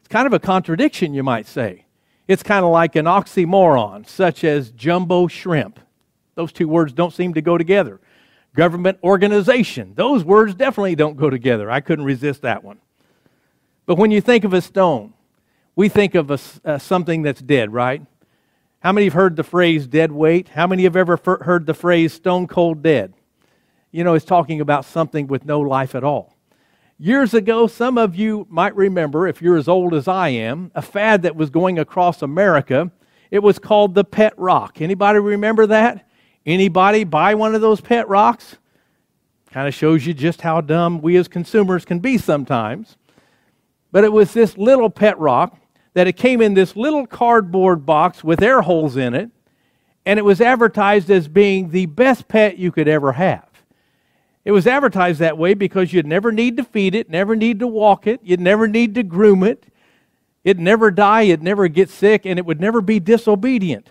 It's 0.00 0.08
kind 0.08 0.26
of 0.26 0.32
a 0.32 0.38
contradiction, 0.38 1.12
you 1.12 1.22
might 1.22 1.46
say. 1.46 1.84
It's 2.26 2.42
kind 2.42 2.64
of 2.64 2.70
like 2.70 2.96
an 2.96 3.04
oxymoron, 3.04 4.08
such 4.08 4.42
as 4.42 4.70
jumbo 4.70 5.26
shrimp. 5.28 5.78
Those 6.36 6.52
two 6.52 6.66
words 6.68 6.94
don't 6.94 7.12
seem 7.12 7.34
to 7.34 7.42
go 7.42 7.58
together. 7.58 8.00
Government 8.56 8.98
organization, 9.04 9.92
those 9.94 10.24
words 10.24 10.54
definitely 10.54 10.94
don't 10.94 11.18
go 11.18 11.28
together. 11.28 11.70
I 11.70 11.80
couldn't 11.80 12.06
resist 12.06 12.40
that 12.42 12.64
one. 12.64 12.78
But 13.84 13.96
when 13.96 14.10
you 14.10 14.22
think 14.22 14.44
of 14.44 14.54
a 14.54 14.62
stone, 14.62 15.12
we 15.76 15.90
think 15.90 16.14
of 16.14 16.30
a, 16.30 16.38
uh, 16.64 16.78
something 16.78 17.20
that's 17.20 17.42
dead, 17.42 17.74
right? 17.74 18.00
How 18.80 18.92
many 18.92 19.04
have 19.04 19.12
heard 19.12 19.36
the 19.36 19.44
phrase 19.44 19.86
dead 19.86 20.12
weight? 20.12 20.48
How 20.48 20.66
many 20.66 20.84
have 20.84 20.96
ever 20.96 21.18
heard 21.42 21.66
the 21.66 21.74
phrase 21.74 22.14
stone 22.14 22.46
cold 22.46 22.82
dead? 22.82 23.12
You 23.94 24.02
know, 24.02 24.14
it's 24.14 24.24
talking 24.24 24.60
about 24.60 24.84
something 24.84 25.28
with 25.28 25.44
no 25.44 25.60
life 25.60 25.94
at 25.94 26.02
all. 26.02 26.34
Years 26.98 27.32
ago, 27.32 27.68
some 27.68 27.96
of 27.96 28.16
you 28.16 28.44
might 28.50 28.74
remember, 28.74 29.28
if 29.28 29.40
you're 29.40 29.56
as 29.56 29.68
old 29.68 29.94
as 29.94 30.08
I 30.08 30.30
am, 30.30 30.72
a 30.74 30.82
fad 30.82 31.22
that 31.22 31.36
was 31.36 31.48
going 31.48 31.78
across 31.78 32.20
America. 32.20 32.90
It 33.30 33.38
was 33.38 33.60
called 33.60 33.94
the 33.94 34.02
pet 34.02 34.36
rock. 34.36 34.80
Anybody 34.80 35.20
remember 35.20 35.68
that? 35.68 36.08
Anybody 36.44 37.04
buy 37.04 37.36
one 37.36 37.54
of 37.54 37.60
those 37.60 37.80
pet 37.80 38.08
rocks? 38.08 38.56
Kind 39.52 39.68
of 39.68 39.74
shows 39.74 40.04
you 40.04 40.12
just 40.12 40.40
how 40.40 40.60
dumb 40.60 41.00
we 41.00 41.16
as 41.16 41.28
consumers 41.28 41.84
can 41.84 42.00
be 42.00 42.18
sometimes. 42.18 42.96
But 43.92 44.02
it 44.02 44.12
was 44.12 44.32
this 44.32 44.58
little 44.58 44.90
pet 44.90 45.16
rock 45.20 45.56
that 45.92 46.08
it 46.08 46.14
came 46.14 46.40
in 46.40 46.54
this 46.54 46.74
little 46.74 47.06
cardboard 47.06 47.86
box 47.86 48.24
with 48.24 48.42
air 48.42 48.62
holes 48.62 48.96
in 48.96 49.14
it, 49.14 49.30
and 50.04 50.18
it 50.18 50.24
was 50.24 50.40
advertised 50.40 51.12
as 51.12 51.28
being 51.28 51.70
the 51.70 51.86
best 51.86 52.26
pet 52.26 52.58
you 52.58 52.72
could 52.72 52.88
ever 52.88 53.12
have. 53.12 53.43
It 54.44 54.52
was 54.52 54.66
advertised 54.66 55.20
that 55.20 55.38
way 55.38 55.54
because 55.54 55.92
you'd 55.92 56.06
never 56.06 56.30
need 56.30 56.56
to 56.58 56.64
feed 56.64 56.94
it, 56.94 57.08
never 57.08 57.34
need 57.34 57.58
to 57.60 57.66
walk 57.66 58.06
it, 58.06 58.20
you'd 58.22 58.40
never 58.40 58.68
need 58.68 58.94
to 58.96 59.02
groom 59.02 59.42
it. 59.42 59.66
It'd 60.44 60.60
never 60.60 60.90
die, 60.90 61.22
it'd 61.22 61.42
never 61.42 61.68
get 61.68 61.88
sick, 61.88 62.26
and 62.26 62.38
it 62.38 62.44
would 62.44 62.60
never 62.60 62.82
be 62.82 63.00
disobedient. 63.00 63.88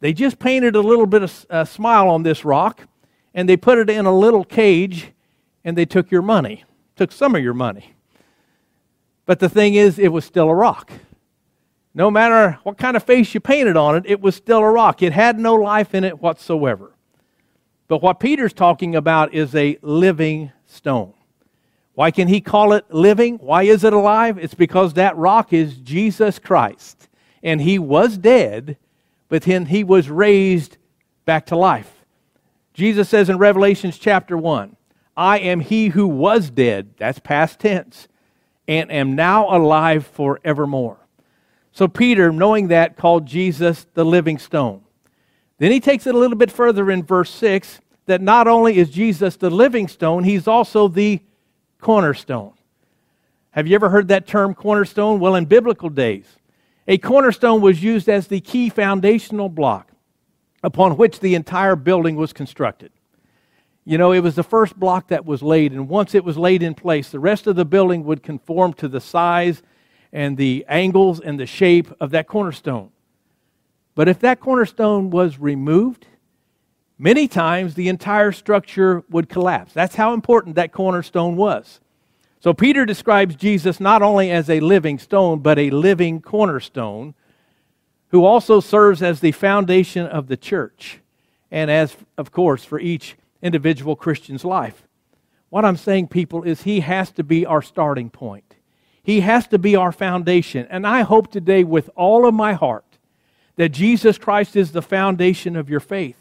They 0.00 0.12
just 0.12 0.40
painted 0.40 0.74
a 0.74 0.80
little 0.80 1.06
bit 1.06 1.22
of 1.22 1.46
a 1.50 1.54
uh, 1.54 1.64
smile 1.64 2.08
on 2.08 2.24
this 2.24 2.44
rock, 2.44 2.88
and 3.32 3.48
they 3.48 3.56
put 3.56 3.78
it 3.78 3.88
in 3.88 4.04
a 4.04 4.16
little 4.16 4.44
cage, 4.44 5.12
and 5.64 5.78
they 5.78 5.86
took 5.86 6.10
your 6.10 6.22
money, 6.22 6.64
took 6.96 7.12
some 7.12 7.36
of 7.36 7.42
your 7.42 7.54
money. 7.54 7.94
But 9.26 9.38
the 9.38 9.48
thing 9.48 9.74
is, 9.74 9.98
it 9.98 10.08
was 10.08 10.24
still 10.24 10.48
a 10.48 10.54
rock. 10.54 10.90
No 11.94 12.10
matter 12.10 12.58
what 12.64 12.78
kind 12.78 12.96
of 12.96 13.04
face 13.04 13.34
you 13.34 13.40
painted 13.40 13.76
on 13.76 13.96
it, 13.96 14.04
it 14.06 14.20
was 14.20 14.34
still 14.34 14.58
a 14.58 14.70
rock. 14.70 15.02
It 15.02 15.12
had 15.12 15.38
no 15.38 15.54
life 15.54 15.94
in 15.94 16.02
it 16.02 16.20
whatsoever. 16.20 16.92
But 17.88 18.02
what 18.02 18.20
Peter's 18.20 18.52
talking 18.52 18.94
about 18.94 19.32
is 19.32 19.54
a 19.54 19.78
living 19.82 20.52
stone. 20.66 21.14
Why 21.94 22.10
can 22.10 22.28
he 22.28 22.40
call 22.40 22.74
it 22.74 22.84
living? 22.94 23.38
Why 23.38 23.64
is 23.64 23.82
it 23.82 23.92
alive? 23.92 24.38
It's 24.38 24.54
because 24.54 24.94
that 24.94 25.16
rock 25.16 25.52
is 25.52 25.78
Jesus 25.78 26.38
Christ. 26.38 27.08
And 27.42 27.60
he 27.60 27.78
was 27.78 28.18
dead, 28.18 28.76
but 29.28 29.42
then 29.42 29.66
he 29.66 29.82
was 29.82 30.08
raised 30.10 30.76
back 31.24 31.46
to 31.46 31.56
life. 31.56 32.04
Jesus 32.74 33.08
says 33.08 33.28
in 33.28 33.38
Revelations 33.38 33.98
chapter 33.98 34.36
1, 34.36 34.76
I 35.16 35.38
am 35.40 35.58
he 35.58 35.88
who 35.88 36.06
was 36.06 36.50
dead, 36.50 36.90
that's 36.98 37.18
past 37.18 37.58
tense, 37.58 38.06
and 38.68 38.92
am 38.92 39.16
now 39.16 39.48
alive 39.48 40.06
forevermore. 40.06 40.98
So 41.72 41.88
Peter, 41.88 42.30
knowing 42.30 42.68
that, 42.68 42.96
called 42.96 43.26
Jesus 43.26 43.86
the 43.94 44.04
living 44.04 44.38
stone. 44.38 44.82
Then 45.58 45.72
he 45.72 45.80
takes 45.80 46.06
it 46.06 46.14
a 46.14 46.18
little 46.18 46.36
bit 46.36 46.50
further 46.50 46.90
in 46.90 47.02
verse 47.02 47.30
6 47.30 47.80
that 48.06 48.22
not 48.22 48.48
only 48.48 48.78
is 48.78 48.90
Jesus 48.90 49.36
the 49.36 49.50
living 49.50 49.86
stone, 49.88 50.24
he's 50.24 50.48
also 50.48 50.88
the 50.88 51.20
cornerstone. 51.80 52.54
Have 53.50 53.66
you 53.66 53.74
ever 53.74 53.88
heard 53.88 54.08
that 54.08 54.26
term 54.26 54.54
cornerstone? 54.54 55.20
Well, 55.20 55.34
in 55.34 55.44
biblical 55.44 55.88
days, 55.88 56.26
a 56.86 56.96
cornerstone 56.96 57.60
was 57.60 57.82
used 57.82 58.08
as 58.08 58.28
the 58.28 58.40
key 58.40 58.70
foundational 58.70 59.48
block 59.48 59.90
upon 60.62 60.96
which 60.96 61.20
the 61.20 61.34
entire 61.34 61.76
building 61.76 62.16
was 62.16 62.32
constructed. 62.32 62.92
You 63.84 63.98
know, 63.98 64.12
it 64.12 64.20
was 64.20 64.34
the 64.34 64.42
first 64.42 64.78
block 64.78 65.08
that 65.08 65.24
was 65.24 65.42
laid, 65.42 65.72
and 65.72 65.88
once 65.88 66.14
it 66.14 66.24
was 66.24 66.36
laid 66.36 66.62
in 66.62 66.74
place, 66.74 67.10
the 67.10 67.18
rest 67.18 67.46
of 67.46 67.56
the 67.56 67.64
building 67.64 68.04
would 68.04 68.22
conform 68.22 68.74
to 68.74 68.88
the 68.88 69.00
size 69.00 69.62
and 70.12 70.36
the 70.36 70.64
angles 70.68 71.20
and 71.20 71.38
the 71.38 71.46
shape 71.46 71.88
of 72.00 72.10
that 72.10 72.26
cornerstone. 72.26 72.90
But 73.98 74.06
if 74.06 74.20
that 74.20 74.38
cornerstone 74.38 75.10
was 75.10 75.40
removed, 75.40 76.06
many 77.00 77.26
times 77.26 77.74
the 77.74 77.88
entire 77.88 78.30
structure 78.30 79.02
would 79.10 79.28
collapse. 79.28 79.72
That's 79.72 79.96
how 79.96 80.14
important 80.14 80.54
that 80.54 80.70
cornerstone 80.70 81.34
was. 81.34 81.80
So 82.38 82.54
Peter 82.54 82.86
describes 82.86 83.34
Jesus 83.34 83.80
not 83.80 84.00
only 84.00 84.30
as 84.30 84.48
a 84.48 84.60
living 84.60 85.00
stone, 85.00 85.40
but 85.40 85.58
a 85.58 85.70
living 85.70 86.20
cornerstone 86.20 87.14
who 88.10 88.24
also 88.24 88.60
serves 88.60 89.02
as 89.02 89.18
the 89.18 89.32
foundation 89.32 90.06
of 90.06 90.28
the 90.28 90.36
church 90.36 91.00
and 91.50 91.68
as, 91.68 91.96
of 92.16 92.30
course, 92.30 92.62
for 92.62 92.78
each 92.78 93.16
individual 93.42 93.96
Christian's 93.96 94.44
life. 94.44 94.86
What 95.48 95.64
I'm 95.64 95.76
saying, 95.76 96.06
people, 96.06 96.44
is 96.44 96.62
he 96.62 96.78
has 96.78 97.10
to 97.10 97.24
be 97.24 97.44
our 97.44 97.62
starting 97.62 98.10
point. 98.10 98.54
He 99.02 99.22
has 99.22 99.48
to 99.48 99.58
be 99.58 99.74
our 99.74 99.90
foundation. 99.90 100.68
And 100.70 100.86
I 100.86 101.02
hope 101.02 101.32
today, 101.32 101.64
with 101.64 101.90
all 101.96 102.28
of 102.28 102.34
my 102.34 102.52
heart, 102.52 102.84
that 103.58 103.70
Jesus 103.70 104.18
Christ 104.18 104.54
is 104.54 104.70
the 104.70 104.80
foundation 104.80 105.56
of 105.56 105.68
your 105.68 105.80
faith. 105.80 106.16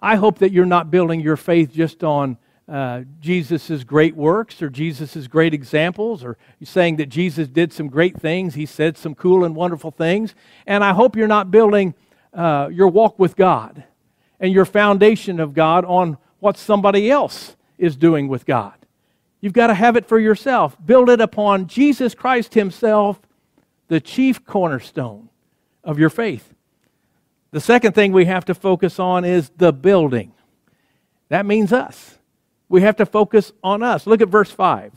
I 0.00 0.16
hope 0.16 0.38
that 0.38 0.50
you're 0.50 0.64
not 0.64 0.90
building 0.90 1.20
your 1.20 1.36
faith 1.36 1.74
just 1.74 2.02
on 2.02 2.38
uh, 2.66 3.02
Jesus' 3.20 3.84
great 3.84 4.16
works 4.16 4.62
or 4.62 4.70
Jesus' 4.70 5.26
great 5.26 5.52
examples, 5.52 6.24
or 6.24 6.38
saying 6.64 6.96
that 6.96 7.10
Jesus 7.10 7.48
did 7.48 7.70
some 7.70 7.88
great 7.88 8.18
things, 8.18 8.54
he 8.54 8.64
said 8.64 8.96
some 8.96 9.14
cool 9.14 9.44
and 9.44 9.54
wonderful 9.54 9.90
things. 9.90 10.34
And 10.66 10.82
I 10.82 10.94
hope 10.94 11.16
you're 11.16 11.28
not 11.28 11.50
building 11.50 11.94
uh, 12.32 12.70
your 12.72 12.88
walk 12.88 13.18
with 13.18 13.36
God 13.36 13.84
and 14.40 14.54
your 14.54 14.64
foundation 14.64 15.38
of 15.38 15.52
God 15.52 15.84
on 15.84 16.16
what 16.40 16.56
somebody 16.56 17.10
else 17.10 17.56
is 17.76 17.94
doing 17.94 18.26
with 18.26 18.46
God. 18.46 18.72
You've 19.42 19.52
got 19.52 19.66
to 19.66 19.74
have 19.74 19.96
it 19.96 20.06
for 20.06 20.18
yourself. 20.18 20.78
Build 20.82 21.10
it 21.10 21.20
upon 21.20 21.66
Jesus 21.66 22.14
Christ 22.14 22.54
Himself, 22.54 23.20
the 23.88 24.00
chief 24.00 24.46
cornerstone 24.46 25.28
of 25.84 25.98
your 25.98 26.10
faith. 26.10 26.52
The 27.50 27.60
second 27.60 27.94
thing 27.94 28.12
we 28.12 28.24
have 28.24 28.44
to 28.46 28.54
focus 28.54 28.98
on 28.98 29.24
is 29.24 29.50
the 29.56 29.72
building. 29.72 30.32
That 31.28 31.46
means 31.46 31.72
us. 31.72 32.18
We 32.68 32.82
have 32.82 32.96
to 32.96 33.06
focus 33.06 33.52
on 33.62 33.82
us. 33.82 34.06
Look 34.06 34.22
at 34.22 34.28
verse 34.28 34.50
5. 34.50 34.92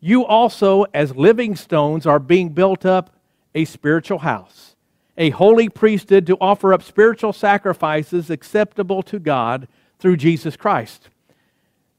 You 0.00 0.24
also, 0.24 0.84
as 0.94 1.14
living 1.14 1.56
stones, 1.56 2.06
are 2.06 2.18
being 2.18 2.50
built 2.50 2.86
up 2.86 3.14
a 3.54 3.64
spiritual 3.64 4.20
house, 4.20 4.76
a 5.18 5.30
holy 5.30 5.68
priesthood 5.68 6.26
to 6.28 6.38
offer 6.40 6.72
up 6.72 6.82
spiritual 6.82 7.32
sacrifices 7.32 8.30
acceptable 8.30 9.02
to 9.02 9.18
God 9.18 9.68
through 9.98 10.16
Jesus 10.16 10.56
Christ. 10.56 11.08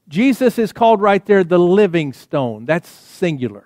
Jesus 0.07 0.57
is 0.57 0.73
called 0.73 1.01
right 1.01 1.25
there 1.25 1.43
the 1.43 1.59
living 1.59 2.13
stone. 2.13 2.65
That's 2.65 2.89
singular. 2.89 3.65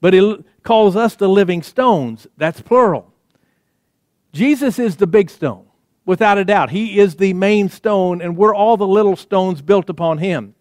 But 0.00 0.14
he 0.14 0.44
calls 0.62 0.96
us 0.96 1.16
the 1.16 1.28
living 1.28 1.62
stones. 1.62 2.26
That's 2.36 2.60
plural. 2.60 3.11
Jesus 4.32 4.78
is 4.78 4.96
the 4.96 5.06
big 5.06 5.30
stone, 5.30 5.66
without 6.04 6.38
a 6.38 6.44
doubt. 6.44 6.70
He 6.70 6.98
is 6.98 7.16
the 7.16 7.34
main 7.34 7.68
stone, 7.68 8.22
and 8.22 8.36
we're 8.36 8.54
all 8.54 8.76
the 8.76 8.86
little 8.86 9.16
stones 9.16 9.60
built 9.60 9.90
upon 9.90 10.18
him. 10.18 10.54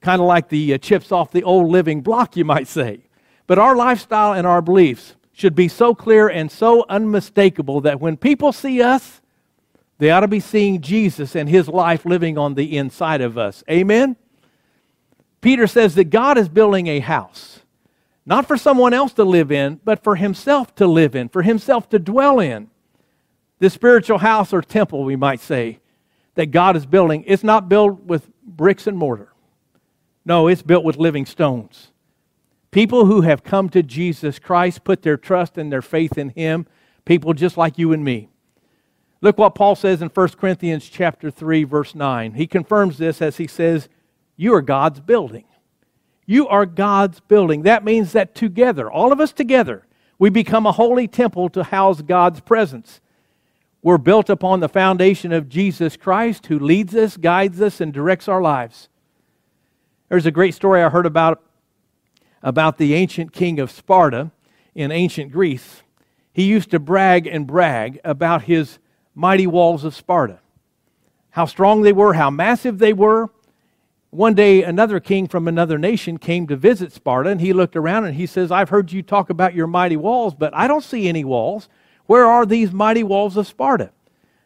Kind 0.00 0.20
of 0.20 0.26
like 0.26 0.48
the 0.48 0.74
uh, 0.74 0.78
chips 0.78 1.12
off 1.12 1.30
the 1.30 1.42
old 1.42 1.70
living 1.70 2.00
block, 2.00 2.36
you 2.36 2.44
might 2.44 2.68
say. 2.68 3.00
But 3.46 3.58
our 3.58 3.74
lifestyle 3.74 4.32
and 4.32 4.46
our 4.46 4.62
beliefs 4.62 5.16
should 5.32 5.54
be 5.54 5.68
so 5.68 5.94
clear 5.94 6.28
and 6.28 6.50
so 6.50 6.84
unmistakable 6.88 7.80
that 7.82 8.00
when 8.00 8.16
people 8.16 8.52
see 8.52 8.82
us, 8.82 9.20
they 9.98 10.10
ought 10.10 10.20
to 10.20 10.28
be 10.28 10.40
seeing 10.40 10.80
Jesus 10.80 11.34
and 11.34 11.48
his 11.48 11.68
life 11.68 12.04
living 12.04 12.38
on 12.38 12.54
the 12.54 12.76
inside 12.76 13.20
of 13.20 13.36
us. 13.36 13.62
Amen? 13.70 14.16
Peter 15.40 15.66
says 15.66 15.94
that 15.94 16.04
God 16.04 16.38
is 16.38 16.48
building 16.48 16.86
a 16.86 17.00
house. 17.00 17.60
Not 18.26 18.46
for 18.46 18.56
someone 18.56 18.94
else 18.94 19.12
to 19.14 19.24
live 19.24 19.50
in, 19.50 19.80
but 19.84 20.04
for 20.04 20.16
himself 20.16 20.74
to 20.76 20.86
live 20.86 21.14
in, 21.16 21.28
for 21.28 21.42
himself 21.42 21.88
to 21.90 21.98
dwell 21.98 22.38
in. 22.38 22.70
This 23.58 23.74
spiritual 23.74 24.18
house 24.18 24.52
or 24.52 24.62
temple, 24.62 25.04
we 25.04 25.16
might 25.16 25.40
say, 25.40 25.80
that 26.34 26.46
God 26.46 26.76
is 26.76 26.86
building, 26.86 27.24
it's 27.26 27.44
not 27.44 27.68
built 27.68 28.04
with 28.04 28.30
bricks 28.44 28.86
and 28.86 28.96
mortar. 28.96 29.32
No, 30.24 30.48
it's 30.48 30.62
built 30.62 30.84
with 30.84 30.96
living 30.96 31.26
stones. 31.26 31.90
People 32.70 33.06
who 33.06 33.22
have 33.22 33.42
come 33.42 33.68
to 33.70 33.82
Jesus 33.82 34.38
Christ, 34.38 34.84
put 34.84 35.02
their 35.02 35.16
trust 35.16 35.58
and 35.58 35.72
their 35.72 35.82
faith 35.82 36.16
in 36.16 36.30
Him, 36.30 36.66
people 37.04 37.34
just 37.34 37.56
like 37.56 37.78
you 37.78 37.92
and 37.92 38.04
me. 38.04 38.28
Look 39.20 39.38
what 39.38 39.54
Paul 39.54 39.74
says 39.74 40.00
in 40.00 40.08
1 40.08 40.28
Corinthians 40.30 40.88
chapter 40.88 41.30
3 41.30 41.64
verse 41.64 41.94
9. 41.94 42.34
He 42.34 42.46
confirms 42.46 42.96
this 42.96 43.20
as 43.20 43.36
he 43.36 43.46
says, 43.46 43.88
"You 44.36 44.54
are 44.54 44.62
God's 44.62 45.00
building." 45.00 45.44
You 46.30 46.46
are 46.46 46.64
God's 46.64 47.18
building. 47.18 47.62
That 47.62 47.82
means 47.82 48.12
that 48.12 48.36
together, 48.36 48.88
all 48.88 49.10
of 49.10 49.18
us 49.18 49.32
together, 49.32 49.84
we 50.16 50.30
become 50.30 50.64
a 50.64 50.70
holy 50.70 51.08
temple 51.08 51.48
to 51.48 51.64
house 51.64 52.02
God's 52.02 52.38
presence. 52.38 53.00
We're 53.82 53.98
built 53.98 54.30
upon 54.30 54.60
the 54.60 54.68
foundation 54.68 55.32
of 55.32 55.48
Jesus 55.48 55.96
Christ 55.96 56.46
who 56.46 56.56
leads 56.56 56.94
us, 56.94 57.16
guides 57.16 57.60
us, 57.60 57.80
and 57.80 57.92
directs 57.92 58.28
our 58.28 58.40
lives. 58.40 58.88
There's 60.08 60.24
a 60.24 60.30
great 60.30 60.54
story 60.54 60.84
I 60.84 60.88
heard 60.88 61.04
about 61.04 61.42
about 62.44 62.78
the 62.78 62.94
ancient 62.94 63.32
king 63.32 63.58
of 63.58 63.68
Sparta 63.68 64.30
in 64.72 64.92
ancient 64.92 65.32
Greece. 65.32 65.82
He 66.32 66.44
used 66.44 66.70
to 66.70 66.78
brag 66.78 67.26
and 67.26 67.44
brag 67.44 67.98
about 68.04 68.42
his 68.42 68.78
mighty 69.16 69.48
walls 69.48 69.82
of 69.82 69.96
Sparta. 69.96 70.38
How 71.30 71.46
strong 71.46 71.82
they 71.82 71.92
were, 71.92 72.12
how 72.12 72.30
massive 72.30 72.78
they 72.78 72.92
were, 72.92 73.30
one 74.10 74.34
day, 74.34 74.64
another 74.64 74.98
king 74.98 75.28
from 75.28 75.46
another 75.46 75.78
nation 75.78 76.18
came 76.18 76.48
to 76.48 76.56
visit 76.56 76.92
Sparta, 76.92 77.30
and 77.30 77.40
he 77.40 77.52
looked 77.52 77.76
around 77.76 78.06
and 78.06 78.16
he 78.16 78.26
says, 78.26 78.50
I've 78.50 78.68
heard 78.68 78.90
you 78.90 79.02
talk 79.02 79.30
about 79.30 79.54
your 79.54 79.68
mighty 79.68 79.96
walls, 79.96 80.34
but 80.34 80.52
I 80.54 80.66
don't 80.66 80.82
see 80.82 81.08
any 81.08 81.24
walls. 81.24 81.68
Where 82.06 82.26
are 82.26 82.44
these 82.44 82.72
mighty 82.72 83.04
walls 83.04 83.36
of 83.36 83.46
Sparta? 83.46 83.92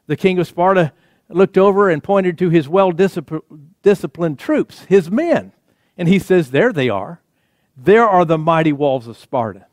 The 0.06 0.16
king 0.16 0.38
of 0.38 0.46
Sparta 0.46 0.92
looked 1.30 1.56
over 1.56 1.88
and 1.88 2.04
pointed 2.04 2.36
to 2.38 2.50
his 2.50 2.68
well 2.68 2.92
disciplined 2.92 4.38
troops, 4.38 4.84
his 4.84 5.10
men. 5.10 5.52
And 5.96 6.08
he 6.08 6.18
says, 6.18 6.50
There 6.50 6.72
they 6.72 6.90
are. 6.90 7.22
There 7.74 8.06
are 8.06 8.26
the 8.26 8.36
mighty 8.36 8.72
walls 8.72 9.08
of 9.08 9.16
Sparta. 9.16 9.66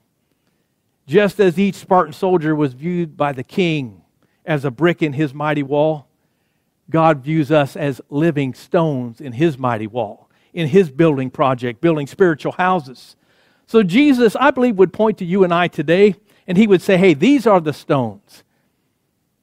Just 1.06 1.42
as 1.42 1.60
each 1.60 1.76
Spartan 1.76 2.14
soldier 2.14 2.56
was 2.56 2.74
viewed 2.74 3.18
by 3.18 3.34
the 3.34 3.44
king 3.44 4.04
as 4.46 4.64
a 4.64 4.72
brick 4.72 5.04
in 5.04 5.14
his 5.14 5.34
mighty 5.34 5.64
wall, 5.64 6.08
God 6.92 7.24
views 7.24 7.52
us 7.52 7.76
as 7.76 8.02
living 8.10 8.54
stones 8.54 9.20
in 9.20 9.34
His 9.34 9.58
mighty 9.58 9.88
wall, 9.88 10.30
in 10.54 10.68
His 10.68 10.92
building 10.92 11.32
project, 11.32 11.82
building 11.82 12.06
spiritual 12.06 12.52
houses. 12.52 13.16
So 13.66 13.82
Jesus, 13.82 14.36
I 14.36 14.52
believe, 14.52 14.76
would 14.78 14.94
point 14.94 15.18
to 15.18 15.26
you 15.26 15.44
and 15.44 15.54
I 15.54 15.68
today, 15.68 16.16
and 16.46 16.58
He 16.58 16.68
would 16.68 16.82
say, 16.82 16.98
Hey, 16.98 17.16
these 17.16 17.48
are 17.48 17.60
the 17.60 17.74
stones 17.74 18.44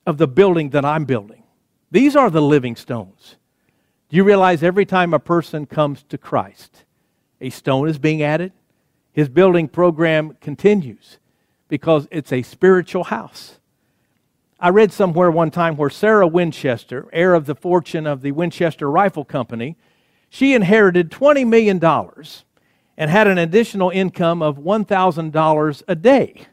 of 0.07 0.19
the 0.19 0.29
building 0.29 0.71
that 0.71 0.85
I'm 0.85 1.05
building. 1.05 1.43
These 1.91 2.15
are 2.15 2.31
the 2.31 2.43
living 2.43 2.77
stones. 2.77 3.37
Do 4.09 4.17
you 4.17 4.25
realize 4.25 4.63
every 4.63 4.87
time 4.87 5.13
a 5.13 5.19
person 5.19 5.67
comes 5.67 6.03
to 6.05 6.17
Christ, 6.17 6.85
a 7.41 7.51
stone 7.51 7.89
is 7.89 7.99
being 7.99 8.23
added? 8.23 8.53
His 9.13 9.29
building 9.29 9.69
program 9.69 10.37
continues 10.41 11.19
because 11.69 12.07
it's 12.11 12.33
a 12.33 12.43
spiritual 12.43 13.05
house. 13.05 13.59
I 14.61 14.71
read 14.71 14.93
somewhere 14.93 15.31
one 15.31 15.53
time 15.53 15.77
where 15.77 15.89
Sarah 15.89 16.27
Winchester, 16.27 17.09
heir 17.13 17.35
of 17.35 17.47
the 17.47 17.55
fortune 17.55 18.09
of 18.09 18.23
the 18.23 18.33
Winchester 18.33 18.91
Rifle 18.91 19.25
Company, 19.25 19.77
she 20.29 20.53
inherited 20.53 21.13
$20 21.13 21.47
million 21.47 21.83
and 22.97 23.11
had 23.11 23.29
an 23.29 23.39
additional 23.39 23.91
income 23.91 24.43
of 24.43 24.59
$1,000 24.59 25.83
a 25.87 25.95
day. 25.95 26.47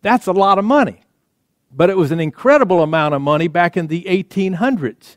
That's 0.00 0.28
a 0.28 0.32
lot 0.32 0.58
of 0.58 0.64
money, 0.64 1.02
but 1.72 1.90
it 1.90 1.96
was 1.96 2.12
an 2.12 2.20
incredible 2.20 2.84
amount 2.84 3.14
of 3.14 3.20
money 3.20 3.48
back 3.48 3.76
in 3.76 3.88
the 3.88 4.04
1800s. 4.04 5.16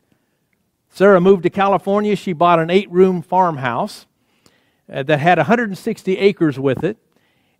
Sarah 0.88 1.20
moved 1.20 1.44
to 1.44 1.50
California. 1.50 2.16
She 2.16 2.32
bought 2.32 2.58
an 2.58 2.68
eight 2.68 2.90
room 2.90 3.22
farmhouse 3.22 4.06
uh, 4.92 5.04
that 5.04 5.20
had 5.20 5.38
160 5.38 6.18
acres 6.18 6.58
with 6.58 6.82
it, 6.82 6.98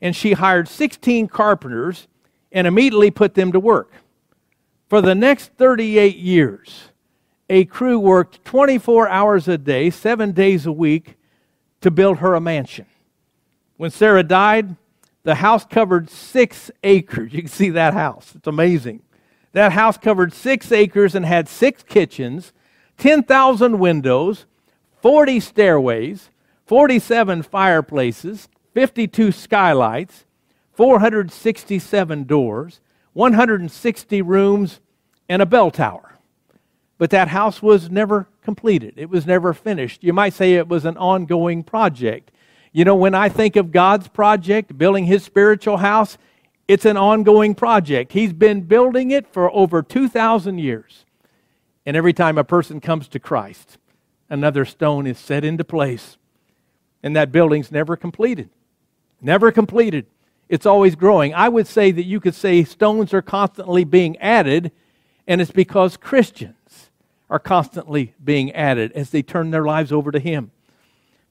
and 0.00 0.16
she 0.16 0.32
hired 0.32 0.66
16 0.66 1.28
carpenters 1.28 2.08
and 2.50 2.66
immediately 2.66 3.12
put 3.12 3.34
them 3.34 3.52
to 3.52 3.60
work. 3.60 3.92
For 4.92 5.00
the 5.00 5.14
next 5.14 5.52
38 5.56 6.18
years, 6.18 6.90
a 7.48 7.64
crew 7.64 7.98
worked 7.98 8.44
24 8.44 9.08
hours 9.08 9.48
a 9.48 9.56
day, 9.56 9.88
seven 9.88 10.32
days 10.32 10.66
a 10.66 10.70
week, 10.70 11.16
to 11.80 11.90
build 11.90 12.18
her 12.18 12.34
a 12.34 12.42
mansion. 12.42 12.84
When 13.78 13.90
Sarah 13.90 14.22
died, 14.22 14.76
the 15.22 15.36
house 15.36 15.64
covered 15.64 16.10
six 16.10 16.70
acres. 16.84 17.32
You 17.32 17.40
can 17.40 17.50
see 17.50 17.70
that 17.70 17.94
house. 17.94 18.34
It's 18.34 18.46
amazing. 18.46 19.00
That 19.52 19.72
house 19.72 19.96
covered 19.96 20.34
six 20.34 20.70
acres 20.70 21.14
and 21.14 21.24
had 21.24 21.48
six 21.48 21.82
kitchens, 21.82 22.52
10,000 22.98 23.78
windows, 23.78 24.44
40 25.00 25.40
stairways, 25.40 26.28
47 26.66 27.44
fireplaces, 27.44 28.46
52 28.74 29.32
skylights, 29.32 30.26
467 30.74 32.24
doors, 32.24 32.81
160 33.12 34.22
rooms, 34.22 34.80
and 35.28 35.42
a 35.42 35.46
bell 35.46 35.70
tower. 35.70 36.18
But 36.98 37.10
that 37.10 37.28
house 37.28 37.62
was 37.62 37.90
never 37.90 38.28
completed, 38.42 38.94
it 38.96 39.10
was 39.10 39.26
never 39.26 39.52
finished. 39.52 40.02
You 40.02 40.12
might 40.12 40.34
say 40.34 40.54
it 40.54 40.68
was 40.68 40.84
an 40.84 40.96
ongoing 40.96 41.62
project. 41.62 42.30
You 42.72 42.84
know, 42.84 42.96
when 42.96 43.14
I 43.14 43.28
think 43.28 43.56
of 43.56 43.70
God's 43.70 44.08
project, 44.08 44.78
building 44.78 45.04
his 45.04 45.22
spiritual 45.22 45.76
house, 45.78 46.16
it's 46.68 46.84
an 46.86 46.96
ongoing 46.96 47.54
project. 47.54 48.12
He's 48.12 48.32
been 48.32 48.62
building 48.62 49.10
it 49.10 49.26
for 49.26 49.50
over 49.52 49.82
2,000 49.82 50.58
years. 50.58 51.04
And 51.84 51.96
every 51.96 52.12
time 52.12 52.38
a 52.38 52.44
person 52.44 52.80
comes 52.80 53.08
to 53.08 53.18
Christ, 53.18 53.78
another 54.30 54.64
stone 54.64 55.06
is 55.06 55.18
set 55.18 55.44
into 55.44 55.64
place. 55.64 56.16
And 57.02 57.14
that 57.16 57.32
building's 57.32 57.72
never 57.72 57.96
completed. 57.96 58.48
Never 59.20 59.52
completed. 59.52 60.06
It's 60.52 60.66
always 60.66 60.96
growing. 60.96 61.32
I 61.32 61.48
would 61.48 61.66
say 61.66 61.92
that 61.92 62.04
you 62.04 62.20
could 62.20 62.34
say 62.34 62.62
stones 62.62 63.14
are 63.14 63.22
constantly 63.22 63.84
being 63.84 64.18
added, 64.18 64.70
and 65.26 65.40
it's 65.40 65.50
because 65.50 65.96
Christians 65.96 66.90
are 67.30 67.38
constantly 67.38 68.12
being 68.22 68.52
added 68.52 68.92
as 68.92 69.08
they 69.08 69.22
turn 69.22 69.50
their 69.50 69.64
lives 69.64 69.90
over 69.90 70.12
to 70.12 70.18
Him. 70.18 70.50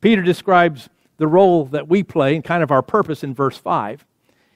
Peter 0.02 0.24
describes 0.24 0.90
the 1.18 1.28
role 1.28 1.66
that 1.66 1.88
we 1.88 2.02
play 2.02 2.34
and 2.34 2.44
kind 2.44 2.64
of 2.64 2.72
our 2.72 2.82
purpose 2.82 3.24
in 3.24 3.36
verse 3.36 3.60
5. 3.60 4.08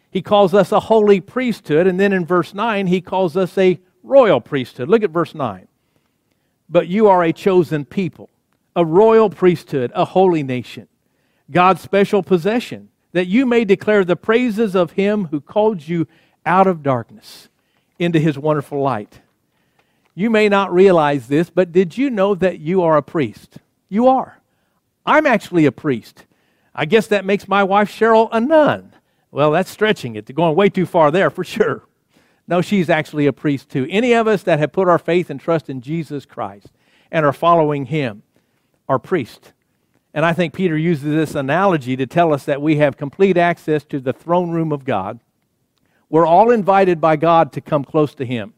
He 0.10 0.24
calls 0.24 0.56
us 0.56 0.72
a 0.72 0.80
holy 0.80 1.22
priesthood, 1.22 1.86
and 1.86 2.00
then 2.00 2.12
in 2.12 2.26
verse 2.26 2.56
9, 2.56 2.88
he 2.88 3.02
calls 3.02 3.38
us 3.38 3.56
a 3.60 3.80
royal 4.02 4.42
priesthood. 4.42 4.90
Look 4.90 5.04
at 5.04 5.12
verse 5.12 5.36
9. 5.36 5.68
But 6.68 6.88
you 6.88 7.08
are 7.08 7.24
a 7.24 7.32
chosen 7.32 7.86
people, 7.86 8.32
a 8.76 8.84
royal 8.84 9.30
priesthood, 9.30 9.92
a 9.94 10.06
holy 10.06 10.42
nation, 10.42 10.88
God's 11.52 11.82
special 11.82 12.24
possession, 12.24 12.90
that 13.16 13.28
you 13.28 13.46
may 13.46 13.64
declare 13.64 14.04
the 14.04 14.18
praises 14.18 14.76
of 14.76 14.92
him 14.92 15.28
who 15.28 15.40
called 15.40 15.88
you 15.88 16.06
out 16.46 16.68
of 16.68 16.84
darkness 16.84 17.48
into 17.98 18.20
his 18.20 18.38
wonderful 18.38 18.82
light. 18.82 19.22
You 20.16 20.30
may 20.30 20.50
not 20.50 20.74
realize 20.74 21.30
this, 21.30 21.50
but 21.50 21.72
did 21.72 21.98
you 21.98 22.10
know 22.10 22.36
that 22.36 22.60
you 22.60 22.82
are 22.82 22.98
a 22.98 23.02
priest? 23.02 23.60
You 23.88 24.10
are. 24.10 24.42
I'm 25.06 25.26
actually 25.26 25.66
a 25.66 25.72
priest. 25.72 26.26
I 26.74 26.84
guess 26.84 27.08
that 27.08 27.24
makes 27.24 27.48
my 27.48 27.64
wife 27.64 27.90
Cheryl 27.90 28.28
a 28.34 28.42
nun. 28.42 28.92
Well, 29.32 29.52
that's 29.52 29.70
stretching 29.72 30.18
it, 30.18 30.36
going 30.36 30.54
way 30.54 30.68
too 30.68 30.86
far 30.86 31.10
there 31.10 31.30
for 31.30 31.46
sure. 31.46 31.84
No, 32.50 32.62
she's 32.62 32.90
actually 32.90 33.28
a 33.28 33.34
priest 33.34 33.70
too. 33.70 33.88
Any 33.90 34.12
of 34.12 34.28
us 34.28 34.44
that 34.44 34.60
have 34.60 34.74
put 34.74 34.90
our 34.90 35.00
faith 35.00 35.30
and 35.30 35.40
trust 35.40 35.70
in 35.70 35.80
Jesus 35.80 36.26
Christ 36.26 36.68
and 37.10 37.26
are 37.26 37.32
following 37.32 37.86
him 37.86 38.24
are 38.90 39.00
priests. 39.00 39.54
And 40.16 40.26
I 40.26 40.32
think 40.32 40.54
Peter 40.54 40.78
uses 40.78 41.14
this 41.14 41.36
analogy 41.36 41.98
to 41.98 42.08
tell 42.08 42.34
us 42.34 42.46
that 42.46 42.62
we 42.62 42.78
have 42.78 42.96
complete 42.96 43.36
access 43.36 43.84
to 43.84 44.00
the 44.00 44.14
throne 44.14 44.52
room 44.52 44.72
of 44.72 44.86
God. 44.86 45.20
We're 46.10 46.26
all 46.26 46.52
invited 46.52 47.02
by 47.02 47.18
God 47.18 47.52
to 47.52 47.62
come 47.62 47.84
close 47.84 48.16
to 48.16 48.26
him. 48.26 48.54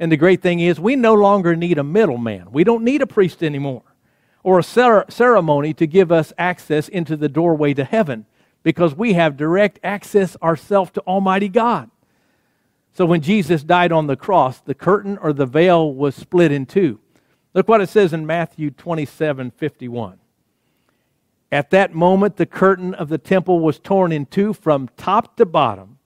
And 0.00 0.10
the 0.10 0.16
great 0.16 0.42
thing 0.42 0.58
is, 0.58 0.80
we 0.80 0.96
no 0.96 1.14
longer 1.14 1.54
need 1.54 1.78
a 1.78 1.84
middleman. 1.84 2.50
We 2.50 2.64
don't 2.64 2.82
need 2.82 3.00
a 3.00 3.06
priest 3.06 3.44
anymore 3.44 3.84
or 4.42 4.58
a 4.58 5.04
ceremony 5.08 5.72
to 5.74 5.86
give 5.86 6.10
us 6.10 6.32
access 6.36 6.88
into 6.88 7.16
the 7.16 7.28
doorway 7.28 7.74
to 7.74 7.84
heaven 7.84 8.26
because 8.64 8.92
we 8.92 9.12
have 9.12 9.36
direct 9.36 9.78
access 9.84 10.36
ourselves 10.42 10.90
to 10.92 11.00
Almighty 11.02 11.48
God. 11.48 11.90
So 12.92 13.06
when 13.06 13.20
Jesus 13.20 13.62
died 13.62 13.92
on 13.92 14.08
the 14.08 14.16
cross, 14.16 14.58
the 14.58 14.74
curtain 14.74 15.16
or 15.18 15.32
the 15.32 15.46
veil 15.46 15.94
was 15.94 16.16
split 16.16 16.50
in 16.50 16.66
two. 16.66 16.98
Look 17.54 17.68
what 17.68 17.80
it 17.80 17.88
says 17.88 18.12
in 18.12 18.26
Matthew 18.26 18.72
27 18.72 19.52
51. 19.52 20.18
At 21.52 21.68
that 21.70 21.94
moment, 21.94 22.36
the 22.36 22.46
curtain 22.46 22.94
of 22.94 23.10
the 23.10 23.18
temple 23.18 23.60
was 23.60 23.78
torn 23.78 24.10
in 24.10 24.24
two 24.24 24.54
from 24.54 24.88
top 24.96 25.36
to 25.36 25.44
bottom. 25.44 25.98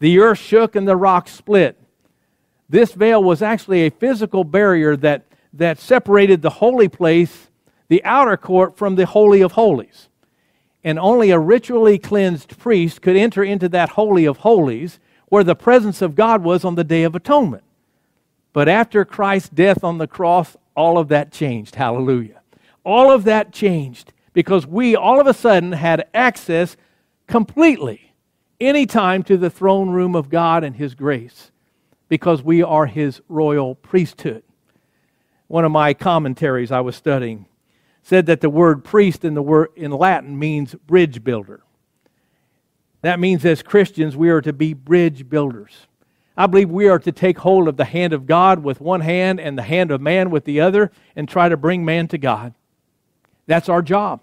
The 0.00 0.18
earth 0.18 0.38
shook 0.38 0.76
and 0.76 0.86
the 0.86 0.96
rocks 0.96 1.32
split. 1.32 1.80
This 2.68 2.92
veil 2.92 3.24
was 3.24 3.40
actually 3.40 3.86
a 3.86 3.90
physical 3.90 4.44
barrier 4.44 4.94
that, 4.98 5.24
that 5.54 5.78
separated 5.78 6.42
the 6.42 6.50
holy 6.50 6.88
place, 6.88 7.48
the 7.88 8.04
outer 8.04 8.36
court, 8.36 8.76
from 8.76 8.96
the 8.96 9.06
Holy 9.06 9.40
of 9.40 9.52
Holies. 9.52 10.10
And 10.84 10.98
only 10.98 11.30
a 11.30 11.38
ritually 11.38 11.98
cleansed 11.98 12.58
priest 12.58 13.00
could 13.00 13.16
enter 13.16 13.42
into 13.42 13.70
that 13.70 13.90
Holy 13.90 14.26
of 14.26 14.38
Holies 14.38 15.00
where 15.28 15.44
the 15.44 15.54
presence 15.54 16.02
of 16.02 16.14
God 16.14 16.42
was 16.42 16.64
on 16.64 16.74
the 16.74 16.84
Day 16.84 17.04
of 17.04 17.14
Atonement. 17.14 17.62
But 18.52 18.68
after 18.68 19.06
Christ's 19.06 19.48
death 19.48 19.82
on 19.82 19.96
the 19.96 20.06
cross, 20.06 20.54
all 20.76 20.98
of 20.98 21.08
that 21.08 21.32
changed. 21.32 21.76
Hallelujah. 21.76 22.42
All 22.84 23.10
of 23.10 23.24
that 23.24 23.52
changed 23.52 24.12
because 24.32 24.66
we 24.66 24.96
all 24.96 25.20
of 25.20 25.26
a 25.26 25.34
sudden 25.34 25.72
had 25.72 26.06
access 26.14 26.76
completely, 27.26 28.14
anytime, 28.60 29.22
to 29.24 29.36
the 29.36 29.50
throne 29.50 29.90
room 29.90 30.14
of 30.14 30.28
God 30.28 30.64
and 30.64 30.76
His 30.76 30.94
grace 30.94 31.50
because 32.08 32.42
we 32.42 32.62
are 32.62 32.86
His 32.86 33.20
royal 33.28 33.74
priesthood. 33.74 34.42
One 35.48 35.64
of 35.64 35.72
my 35.72 35.94
commentaries 35.94 36.72
I 36.72 36.80
was 36.80 36.96
studying 36.96 37.46
said 38.02 38.26
that 38.26 38.40
the 38.40 38.50
word 38.50 38.84
priest 38.84 39.24
in, 39.24 39.34
the 39.34 39.42
word, 39.42 39.68
in 39.76 39.90
Latin 39.90 40.38
means 40.38 40.74
bridge 40.74 41.22
builder. 41.22 41.62
That 43.02 43.20
means 43.20 43.44
as 43.44 43.62
Christians, 43.62 44.16
we 44.16 44.30
are 44.30 44.40
to 44.40 44.52
be 44.52 44.74
bridge 44.74 45.28
builders. 45.28 45.86
I 46.36 46.46
believe 46.46 46.70
we 46.70 46.88
are 46.88 46.98
to 47.00 47.12
take 47.12 47.38
hold 47.38 47.68
of 47.68 47.76
the 47.76 47.84
hand 47.84 48.12
of 48.12 48.26
God 48.26 48.62
with 48.62 48.80
one 48.80 49.02
hand 49.02 49.38
and 49.38 49.58
the 49.58 49.62
hand 49.62 49.90
of 49.90 50.00
man 50.00 50.30
with 50.30 50.44
the 50.44 50.60
other 50.60 50.90
and 51.14 51.28
try 51.28 51.48
to 51.48 51.56
bring 51.56 51.84
man 51.84 52.08
to 52.08 52.18
God. 52.18 52.54
That's 53.46 53.68
our 53.68 53.82
job. 53.82 54.20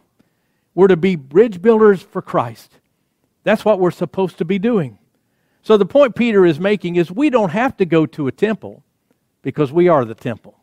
We're 0.73 0.87
to 0.87 0.97
be 0.97 1.15
bridge 1.15 1.61
builders 1.61 2.01
for 2.01 2.21
Christ. 2.21 2.79
That's 3.43 3.65
what 3.65 3.79
we're 3.79 3.91
supposed 3.91 4.37
to 4.37 4.45
be 4.45 4.59
doing. 4.59 4.99
So 5.61 5.77
the 5.77 5.85
point 5.85 6.15
Peter 6.15 6.45
is 6.45 6.59
making 6.59 6.95
is 6.95 7.11
we 7.11 7.29
don't 7.29 7.49
have 7.49 7.75
to 7.77 7.85
go 7.85 8.05
to 8.05 8.27
a 8.27 8.31
temple 8.31 8.83
because 9.41 9.71
we 9.71 9.87
are 9.87 10.05
the 10.05 10.15
temple. 10.15 10.57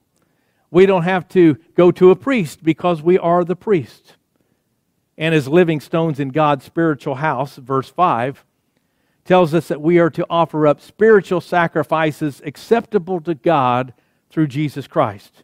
We 0.70 0.86
don't 0.86 1.02
have 1.02 1.28
to 1.28 1.58
go 1.74 1.90
to 1.92 2.10
a 2.10 2.16
priest 2.16 2.62
because 2.62 3.02
we 3.02 3.18
are 3.18 3.44
the 3.44 3.56
priest 3.56 4.16
and 5.18 5.34
as 5.34 5.48
living 5.48 5.80
stones 5.80 6.20
in 6.20 6.28
God's 6.28 6.64
spiritual 6.64 7.16
house, 7.16 7.56
verse 7.56 7.88
5, 7.88 8.44
tells 9.24 9.54
us 9.54 9.68
that 9.68 9.80
we 9.80 9.98
are 9.98 10.10
to 10.10 10.26
offer 10.28 10.66
up 10.66 10.80
spiritual 10.80 11.40
sacrifices 11.40 12.42
acceptable 12.44 13.20
to 13.20 13.34
God 13.34 13.94
through 14.30 14.46
Jesus 14.48 14.86
Christ. 14.86 15.42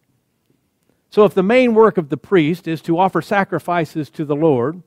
So, 1.13 1.27
if 1.27 1.35
the 1.35 1.43
main 1.43 1.75
work 1.75 1.99
of 1.99 2.09
the 2.09 2.17
priest 2.17 2.67
is 2.67 2.81
to 2.83 2.99
offer 2.99 3.21
sacrifices 3.21 4.09
to 4.11 4.25
the 4.25 4.35
Lord, 4.35 4.83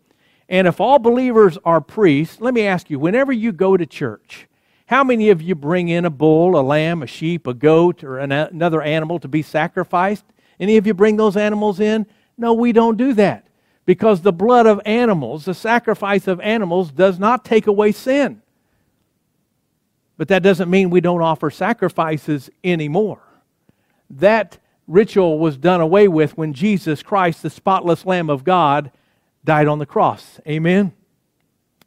and 0.50 0.68
if 0.68 0.82
all 0.82 0.98
believers 0.98 1.60
are 1.64 1.80
priests, 1.80 2.42
let 2.42 2.56
me 2.56 2.64
ask 2.64 2.90
you 2.90 2.98
whenever 2.98 3.32
you 3.32 3.52
go 3.52 3.78
to 3.78 3.86
church, 3.86 4.48
how 4.88 5.04
many 5.04 5.30
of 5.30 5.40
you 5.40 5.54
bring 5.54 5.88
in 5.88 6.04
a 6.04 6.10
bull, 6.10 6.60
a 6.60 6.64
lamb, 6.66 7.04
a 7.04 7.08
sheep, 7.08 7.46
a 7.46 7.54
goat, 7.54 8.04
or 8.04 8.18
another 8.18 8.82
animal 8.82 9.20
to 9.20 9.28
be 9.28 9.44
sacrificed? 9.44 10.26
Any 10.60 10.78
of 10.78 10.88
you 10.88 10.96
bring 10.96 11.16
those 11.16 11.38
animals 11.38 11.80
in? 11.80 12.08
No, 12.40 12.54
we 12.54 12.72
don't 12.72 12.98
do 12.98 13.14
that 13.14 13.46
because 13.86 14.22
the 14.22 14.34
blood 14.34 14.66
of 14.66 14.82
animals, 14.84 15.46
the 15.46 15.54
sacrifice 15.54 16.26
of 16.26 16.42
animals, 16.42 16.90
does 16.90 17.20
not 17.20 17.46
take 17.46 17.68
away 17.68 17.92
sin. 17.92 18.42
But 20.18 20.30
that 20.30 20.42
doesn't 20.42 20.72
mean 20.72 20.90
we 20.90 21.02
don't 21.02 21.22
offer 21.22 21.52
sacrifices 21.52 22.50
anymore. 22.64 23.22
That 24.10 24.58
ritual 24.88 25.40
was 25.40 25.58
done 25.58 25.82
away 25.82 26.08
with 26.08 26.38
when 26.38 26.54
Jesus 26.54 27.04
Christ, 27.04 27.42
the 27.42 27.50
spotless 27.50 28.06
Lamb 28.06 28.30
of 28.30 28.44
God, 28.44 28.92
died 29.44 29.68
on 29.68 29.80
the 29.80 29.86
cross. 29.86 30.40
Amen? 30.48 30.94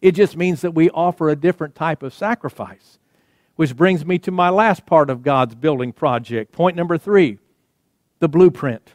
It 0.00 0.12
just 0.12 0.36
means 0.36 0.60
that 0.60 0.74
we 0.74 0.90
offer 0.90 1.28
a 1.28 1.36
different 1.36 1.74
type 1.74 2.02
of 2.02 2.14
sacrifice. 2.14 2.98
Which 3.56 3.76
brings 3.76 4.06
me 4.06 4.18
to 4.20 4.30
my 4.30 4.50
last 4.50 4.86
part 4.86 5.10
of 5.10 5.22
God's 5.22 5.56
building 5.56 5.92
project. 5.92 6.52
Point 6.52 6.76
number 6.76 6.96
three 6.96 7.38
the 8.20 8.28
blueprint. 8.28 8.94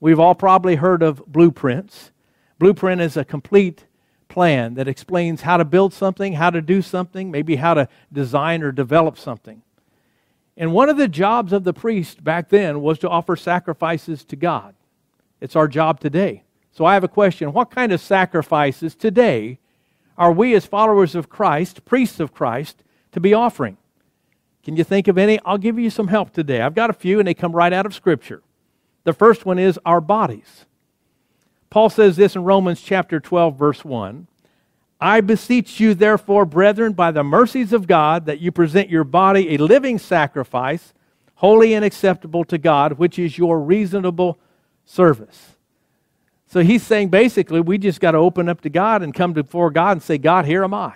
We've 0.00 0.20
all 0.20 0.34
probably 0.34 0.76
heard 0.76 1.02
of 1.02 1.24
blueprints. 1.26 2.10
Blueprint 2.58 3.00
is 3.00 3.16
a 3.16 3.24
complete 3.24 3.86
plan 4.28 4.74
that 4.74 4.88
explains 4.88 5.42
how 5.42 5.56
to 5.56 5.64
build 5.64 5.92
something, 5.92 6.34
how 6.34 6.50
to 6.50 6.60
do 6.60 6.82
something, 6.82 7.30
maybe 7.30 7.56
how 7.56 7.74
to 7.74 7.88
design 8.12 8.62
or 8.62 8.72
develop 8.72 9.18
something. 9.18 9.62
And 10.56 10.72
one 10.72 10.88
of 10.88 10.96
the 10.96 11.08
jobs 11.08 11.52
of 11.52 11.64
the 11.64 11.74
priest 11.74 12.24
back 12.24 12.48
then 12.48 12.80
was 12.80 12.98
to 13.00 13.08
offer 13.08 13.36
sacrifices 13.36 14.24
to 14.24 14.36
God. 14.36 14.74
It's 15.40 15.56
our 15.56 15.68
job 15.68 16.00
today. 16.00 16.44
So 16.72 16.84
I 16.84 16.94
have 16.94 17.04
a 17.04 17.08
question 17.08 17.52
What 17.52 17.70
kind 17.70 17.92
of 17.92 18.00
sacrifices 18.00 18.94
today 18.94 19.58
are 20.18 20.32
we, 20.32 20.54
as 20.54 20.64
followers 20.64 21.14
of 21.14 21.28
Christ, 21.28 21.84
priests 21.84 22.20
of 22.20 22.32
Christ, 22.32 22.82
to 23.12 23.20
be 23.20 23.34
offering? 23.34 23.76
Can 24.64 24.76
you 24.76 24.82
think 24.82 25.08
of 25.08 25.18
any? 25.18 25.38
I'll 25.44 25.58
give 25.58 25.78
you 25.78 25.90
some 25.90 26.08
help 26.08 26.32
today. 26.32 26.60
I've 26.60 26.74
got 26.74 26.90
a 26.90 26.94
few, 26.94 27.18
and 27.18 27.28
they 27.28 27.34
come 27.34 27.52
right 27.52 27.72
out 27.72 27.86
of 27.86 27.94
Scripture. 27.94 28.42
The 29.04 29.12
first 29.12 29.44
one 29.44 29.58
is 29.58 29.78
our 29.84 30.00
bodies. 30.00 30.64
Paul 31.70 31.90
says 31.90 32.16
this 32.16 32.34
in 32.34 32.44
Romans 32.44 32.80
chapter 32.80 33.20
12, 33.20 33.56
verse 33.56 33.84
1. 33.84 34.26
I 35.00 35.20
beseech 35.20 35.78
you, 35.78 35.94
therefore, 35.94 36.46
brethren, 36.46 36.92
by 36.94 37.10
the 37.10 37.22
mercies 37.22 37.72
of 37.72 37.86
God, 37.86 38.26
that 38.26 38.40
you 38.40 38.50
present 38.50 38.88
your 38.88 39.04
body 39.04 39.54
a 39.54 39.58
living 39.58 39.98
sacrifice, 39.98 40.94
holy 41.34 41.74
and 41.74 41.84
acceptable 41.84 42.44
to 42.44 42.56
God, 42.56 42.94
which 42.94 43.18
is 43.18 43.36
your 43.36 43.60
reasonable 43.60 44.38
service. 44.86 45.56
So 46.46 46.60
he's 46.60 46.82
saying 46.82 47.10
basically, 47.10 47.60
we 47.60 47.76
just 47.76 48.00
got 48.00 48.12
to 48.12 48.18
open 48.18 48.48
up 48.48 48.62
to 48.62 48.70
God 48.70 49.02
and 49.02 49.12
come 49.12 49.32
before 49.32 49.70
God 49.70 49.92
and 49.92 50.02
say, 50.02 50.16
God, 50.16 50.46
here 50.46 50.64
am 50.64 50.72
I. 50.72 50.94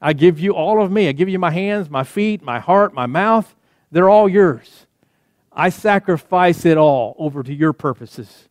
I 0.00 0.12
give 0.12 0.38
you 0.38 0.54
all 0.54 0.82
of 0.82 0.90
me. 0.90 1.08
I 1.08 1.12
give 1.12 1.28
you 1.28 1.38
my 1.38 1.50
hands, 1.50 1.90
my 1.90 2.04
feet, 2.04 2.42
my 2.42 2.60
heart, 2.60 2.94
my 2.94 3.06
mouth. 3.06 3.54
They're 3.90 4.08
all 4.08 4.28
yours. 4.28 4.86
I 5.52 5.68
sacrifice 5.68 6.64
it 6.64 6.76
all 6.76 7.14
over 7.18 7.42
to 7.42 7.52
your 7.52 7.72
purposes. 7.72 8.48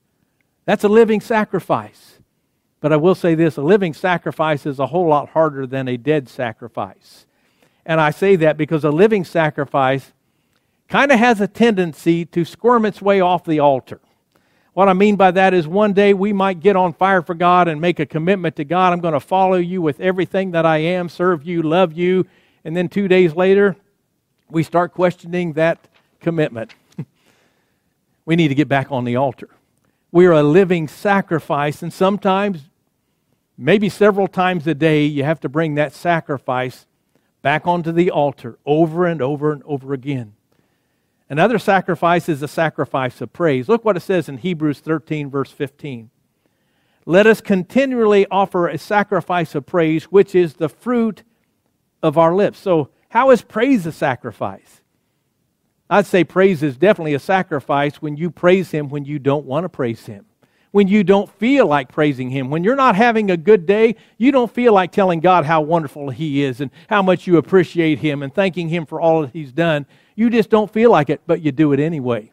That's 0.66 0.84
a 0.84 0.90
living 0.90 1.22
sacrifice. 1.22 2.13
But 2.84 2.92
I 2.92 2.98
will 2.98 3.16
say 3.16 3.34
this 3.34 3.56
a 3.56 3.62
living 3.62 3.94
sacrifice 3.94 4.66
is 4.66 4.78
a 4.78 4.88
whole 4.88 5.08
lot 5.08 5.30
harder 5.30 5.66
than 5.66 5.88
a 5.88 5.96
dead 5.96 6.28
sacrifice. 6.28 7.26
And 7.86 8.02
I 8.02 8.12
say 8.12 8.36
that 8.36 8.58
because 8.58 8.84
a 8.84 8.92
living 8.92 9.24
sacrifice 9.24 10.12
kind 10.90 11.10
of 11.10 11.18
has 11.18 11.40
a 11.40 11.48
tendency 11.48 12.26
to 12.26 12.44
squirm 12.44 12.86
its 12.86 13.02
way 13.02 13.22
off 13.22 13.46
the 13.46 13.60
altar. 13.60 14.02
What 14.74 14.90
I 14.90 14.94
mean 14.94 15.16
by 15.16 15.32
that 15.32 15.54
is 15.54 15.66
one 15.66 15.94
day 15.94 16.14
we 16.14 16.34
might 16.34 16.60
get 16.60 16.76
on 16.76 16.92
fire 16.92 17.22
for 17.22 17.34
God 17.34 17.70
and 17.70 17.80
make 17.80 18.02
a 18.02 18.06
commitment 18.06 18.58
to 18.58 18.66
God. 18.66 18.92
I'm 18.92 19.00
going 19.00 19.14
to 19.14 19.22
follow 19.22 19.56
you 19.56 19.82
with 19.82 20.02
everything 20.02 20.52
that 20.52 20.66
I 20.66 20.80
am, 20.80 21.08
serve 21.08 21.46
you, 21.46 21.64
love 21.64 21.94
you. 21.94 22.28
And 22.66 22.76
then 22.76 22.90
two 22.90 23.08
days 23.08 23.34
later, 23.34 23.78
we 24.50 24.62
start 24.62 24.94
questioning 24.94 25.54
that 25.54 25.88
commitment. 26.20 26.76
we 28.26 28.36
need 28.36 28.50
to 28.50 28.56
get 28.56 28.68
back 28.68 28.92
on 28.92 29.06
the 29.06 29.16
altar. 29.16 29.48
We 30.12 30.26
are 30.26 30.34
a 30.34 30.44
living 30.44 30.90
sacrifice, 30.90 31.82
and 31.82 31.94
sometimes, 31.94 32.70
maybe 33.58 33.90
several 33.90 34.28
times 34.28 34.68
a 34.68 34.74
day, 34.74 35.06
you 35.06 35.24
have 35.24 35.40
to 35.42 35.50
bring 35.50 35.76
that 35.76 35.94
sacrifice 35.94 36.86
back 37.42 37.68
onto 37.68 37.92
the 37.92 38.10
altar 38.10 38.58
over 38.66 39.06
and 39.06 39.22
over 39.22 39.52
and 39.52 39.64
over 39.64 39.94
again. 39.94 40.34
Another 41.30 41.60
sacrifice 41.60 42.30
is 42.30 42.42
a 42.42 42.48
sacrifice 42.48 43.22
of 43.22 43.34
praise. 43.34 43.68
Look 43.68 43.84
what 43.84 43.98
it 43.98 44.02
says 44.02 44.30
in 44.30 44.38
Hebrews 44.38 44.80
13, 44.80 45.30
verse 45.30 45.52
15. 45.52 46.10
Let 47.06 47.28
us 47.28 47.42
continually 47.42 48.26
offer 48.32 48.68
a 48.68 48.78
sacrifice 48.78 49.56
of 49.56 49.66
praise, 49.66 50.06
which 50.06 50.36
is 50.36 50.56
the 50.56 50.70
fruit 50.70 51.24
of 52.02 52.18
our 52.18 52.34
lips. 52.34 52.60
So, 52.60 52.90
how 53.10 53.32
is 53.32 53.42
praise 53.42 53.86
a 53.86 53.92
sacrifice? 53.92 54.82
I'd 55.90 56.06
say 56.06 56.24
praise 56.24 56.64
is 56.64 56.78
definitely 56.78 57.14
a 57.14 57.20
sacrifice 57.20 58.02
when 58.02 58.16
you 58.16 58.32
praise 58.32 58.72
Him 58.72 58.90
when 58.90 59.06
you 59.06 59.20
don't 59.20 59.46
want 59.46 59.66
to 59.66 59.70
praise 59.70 60.06
Him, 60.06 60.26
when 60.74 60.88
you 60.88 61.04
don't 61.04 61.30
feel 61.38 61.68
like 61.68 61.92
praising 61.92 62.32
Him. 62.32 62.50
When 62.50 62.64
you're 62.64 62.76
not 62.76 62.96
having 62.96 63.30
a 63.30 63.38
good 63.38 63.68
day, 63.68 63.96
you 64.18 64.32
don't 64.32 64.52
feel 64.52 64.74
like 64.74 64.92
telling 64.92 65.20
God 65.20 65.46
how 65.46 65.62
wonderful 65.62 66.10
He 66.10 66.42
is 66.42 66.62
and 66.62 66.72
how 66.90 67.04
much 67.04 67.28
you 67.28 67.38
appreciate 67.38 68.00
Him 68.00 68.24
and 68.24 68.34
thanking 68.34 68.70
Him 68.70 68.88
for 68.88 69.00
all 69.00 69.22
that 69.22 69.34
He's 69.34 69.52
done. 69.52 69.86
You 70.16 70.32
just 70.32 70.50
don't 70.50 70.74
feel 70.74 70.90
like 70.90 71.12
it, 71.12 71.22
but 71.28 71.42
you 71.42 71.52
do 71.52 71.74
it 71.74 71.80
anyway. 71.80 72.32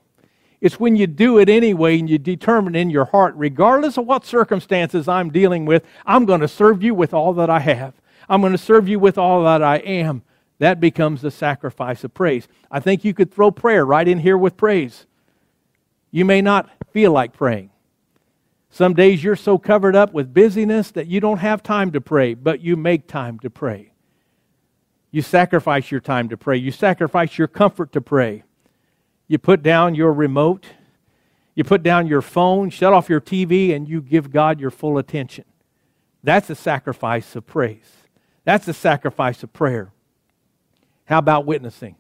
It's 0.62 0.80
when 0.80 0.96
you 0.96 1.06
do 1.06 1.38
it 1.38 1.50
anyway 1.50 1.98
and 1.98 2.08
you 2.08 2.16
determine 2.16 2.74
in 2.74 2.88
your 2.88 3.04
heart, 3.04 3.34
regardless 3.36 3.98
of 3.98 4.06
what 4.06 4.24
circumstances 4.24 5.06
I'm 5.06 5.30
dealing 5.30 5.66
with, 5.66 5.84
I'm 6.06 6.24
going 6.24 6.40
to 6.40 6.48
serve 6.48 6.82
you 6.82 6.94
with 6.94 7.12
all 7.12 7.34
that 7.34 7.50
I 7.50 7.60
have. 7.60 7.92
I'm 8.26 8.40
going 8.40 8.52
to 8.52 8.58
serve 8.58 8.88
you 8.88 8.98
with 8.98 9.18
all 9.18 9.44
that 9.44 9.62
I 9.62 9.76
am. 9.76 10.22
That 10.60 10.80
becomes 10.80 11.20
the 11.20 11.30
sacrifice 11.30 12.04
of 12.04 12.14
praise. 12.14 12.48
I 12.70 12.80
think 12.80 13.04
you 13.04 13.12
could 13.12 13.30
throw 13.30 13.50
prayer 13.50 13.84
right 13.84 14.08
in 14.08 14.18
here 14.18 14.38
with 14.38 14.56
praise. 14.56 15.04
You 16.10 16.24
may 16.24 16.40
not 16.40 16.70
feel 16.90 17.12
like 17.12 17.34
praying. 17.34 17.70
Some 18.70 18.94
days 18.94 19.22
you're 19.24 19.36
so 19.36 19.58
covered 19.58 19.96
up 19.96 20.12
with 20.12 20.32
busyness 20.32 20.92
that 20.92 21.08
you 21.08 21.20
don't 21.20 21.38
have 21.38 21.62
time 21.62 21.90
to 21.90 22.00
pray, 22.00 22.34
but 22.34 22.60
you 22.60 22.76
make 22.76 23.08
time 23.08 23.38
to 23.40 23.50
pray. 23.50 23.92
You 25.10 25.22
sacrifice 25.22 25.90
your 25.90 26.00
time 26.00 26.28
to 26.28 26.36
pray. 26.36 26.56
You 26.56 26.70
sacrifice 26.70 27.36
your 27.36 27.48
comfort 27.48 27.92
to 27.92 28.00
pray. 28.00 28.44
You 29.26 29.38
put 29.38 29.62
down 29.62 29.96
your 29.96 30.12
remote. 30.12 30.66
You 31.56 31.64
put 31.64 31.82
down 31.82 32.06
your 32.06 32.22
phone, 32.22 32.70
shut 32.70 32.92
off 32.92 33.08
your 33.10 33.20
TV, 33.20 33.74
and 33.74 33.88
you 33.88 34.00
give 34.00 34.30
God 34.30 34.60
your 34.60 34.70
full 34.70 34.98
attention. 34.98 35.44
That's 36.22 36.48
a 36.48 36.54
sacrifice 36.54 37.34
of 37.34 37.46
praise. 37.46 37.90
That's 38.44 38.68
a 38.68 38.72
sacrifice 38.72 39.42
of 39.42 39.52
prayer. 39.52 39.92
How 41.06 41.18
about 41.18 41.44
witnessing? 41.44 41.96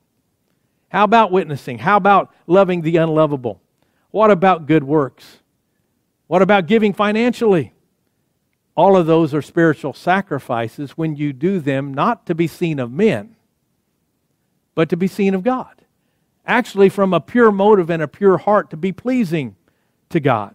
How 0.88 1.04
about 1.04 1.32
witnessing? 1.32 1.78
How 1.78 1.96
about 1.96 2.32
loving 2.46 2.82
the 2.82 2.96
unlovable? 2.96 3.60
What 4.12 4.30
about 4.30 4.66
good 4.66 4.84
works? 4.84 5.39
What 6.30 6.42
about 6.42 6.68
giving 6.68 6.92
financially? 6.92 7.72
All 8.76 8.96
of 8.96 9.06
those 9.06 9.34
are 9.34 9.42
spiritual 9.42 9.92
sacrifices 9.92 10.92
when 10.92 11.16
you 11.16 11.32
do 11.32 11.58
them 11.58 11.92
not 11.92 12.24
to 12.26 12.36
be 12.36 12.46
seen 12.46 12.78
of 12.78 12.92
men, 12.92 13.34
but 14.76 14.88
to 14.90 14.96
be 14.96 15.08
seen 15.08 15.34
of 15.34 15.42
God. 15.42 15.82
Actually, 16.46 16.88
from 16.88 17.12
a 17.12 17.20
pure 17.20 17.50
motive 17.50 17.90
and 17.90 18.00
a 18.00 18.06
pure 18.06 18.38
heart 18.38 18.70
to 18.70 18.76
be 18.76 18.92
pleasing 18.92 19.56
to 20.10 20.20
God. 20.20 20.54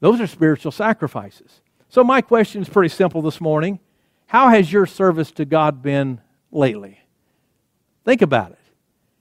Those 0.00 0.18
are 0.18 0.26
spiritual 0.26 0.72
sacrifices. 0.72 1.60
So, 1.90 2.02
my 2.02 2.22
question 2.22 2.62
is 2.62 2.68
pretty 2.70 2.88
simple 2.88 3.20
this 3.20 3.38
morning. 3.38 3.80
How 4.28 4.48
has 4.48 4.72
your 4.72 4.86
service 4.86 5.30
to 5.32 5.44
God 5.44 5.82
been 5.82 6.22
lately? 6.50 7.00
Think 8.06 8.22
about 8.22 8.52
it. 8.52 8.58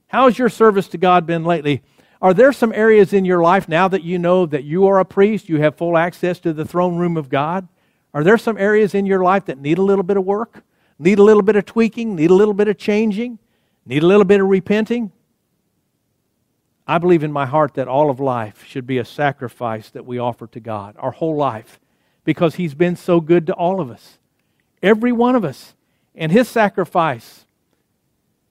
How 0.08 0.24
has 0.24 0.40
your 0.40 0.48
service 0.48 0.88
to 0.88 0.98
God 0.98 1.26
been 1.26 1.44
lately? 1.44 1.84
Are 2.22 2.34
there 2.34 2.52
some 2.52 2.74
areas 2.74 3.14
in 3.14 3.24
your 3.24 3.42
life 3.42 3.70
now 3.70 3.88
that 3.88 4.04
you 4.04 4.20
know 4.20 4.46
that 4.46 4.66
you 4.66 4.88
are 4.88 5.00
a 5.00 5.06
priest, 5.06 5.48
you 5.48 5.62
have 5.62 5.78
full 5.78 5.98
access 5.98 6.40
to 6.40 6.52
the 6.52 6.66
throne 6.66 6.98
room 6.98 7.16
of 7.16 7.30
God? 7.30 7.68
Are 8.14 8.24
there 8.24 8.38
some 8.38 8.58
areas 8.58 8.94
in 8.94 9.06
your 9.06 9.24
life 9.24 9.46
that 9.46 9.60
need 9.60 9.78
a 9.78 9.84
little 9.84 10.04
bit 10.04 10.18
of 10.18 10.26
work, 10.26 10.64
need 10.98 11.20
a 11.20 11.24
little 11.24 11.44
bit 11.44 11.56
of 11.56 11.66
tweaking, 11.66 12.16
need 12.16 12.30
a 12.30 12.34
little 12.34 12.54
bit 12.54 12.68
of 12.68 12.78
changing, 12.78 13.40
need 13.86 14.04
a 14.04 14.08
little 14.08 14.26
bit 14.26 14.42
of 14.42 14.48
repenting? 14.48 15.12
I 16.86 16.98
believe 16.98 17.24
in 17.24 17.32
my 17.32 17.46
heart 17.46 17.76
that 17.76 17.88
all 17.88 18.10
of 18.10 18.20
life 18.20 18.66
should 18.66 18.88
be 18.88 18.98
a 18.98 19.06
sacrifice 19.06 19.90
that 19.92 20.06
we 20.06 20.18
offer 20.18 20.48
to 20.48 20.60
God, 20.60 20.96
our 20.98 21.12
whole 21.12 21.36
life, 21.36 21.80
because 22.26 22.56
He's 22.56 22.74
been 22.74 22.96
so 22.96 23.22
good 23.22 23.46
to 23.48 23.54
all 23.54 23.80
of 23.80 23.90
us, 23.90 24.18
every 24.82 25.12
one 25.12 25.36
of 25.36 25.46
us. 25.46 25.76
And 26.16 26.32
His 26.32 26.50
sacrifice 26.50 27.46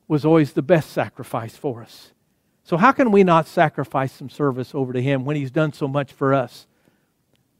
was 0.07 0.25
always 0.25 0.53
the 0.53 0.63
best 0.63 0.91
sacrifice 0.91 1.57
for 1.57 1.83
us. 1.83 2.13
So, 2.69 2.77
how 2.77 2.93
can 2.93 3.11
we 3.11 3.25
not 3.25 3.49
sacrifice 3.49 4.13
some 4.13 4.29
service 4.29 4.75
over 4.75 4.93
to 4.93 5.01
Him 5.01 5.25
when 5.25 5.37
He's 5.37 5.51
done 5.51 5.73
so 5.73 5.89
much 5.89 6.13
for 6.13 6.35
us? 6.35 6.67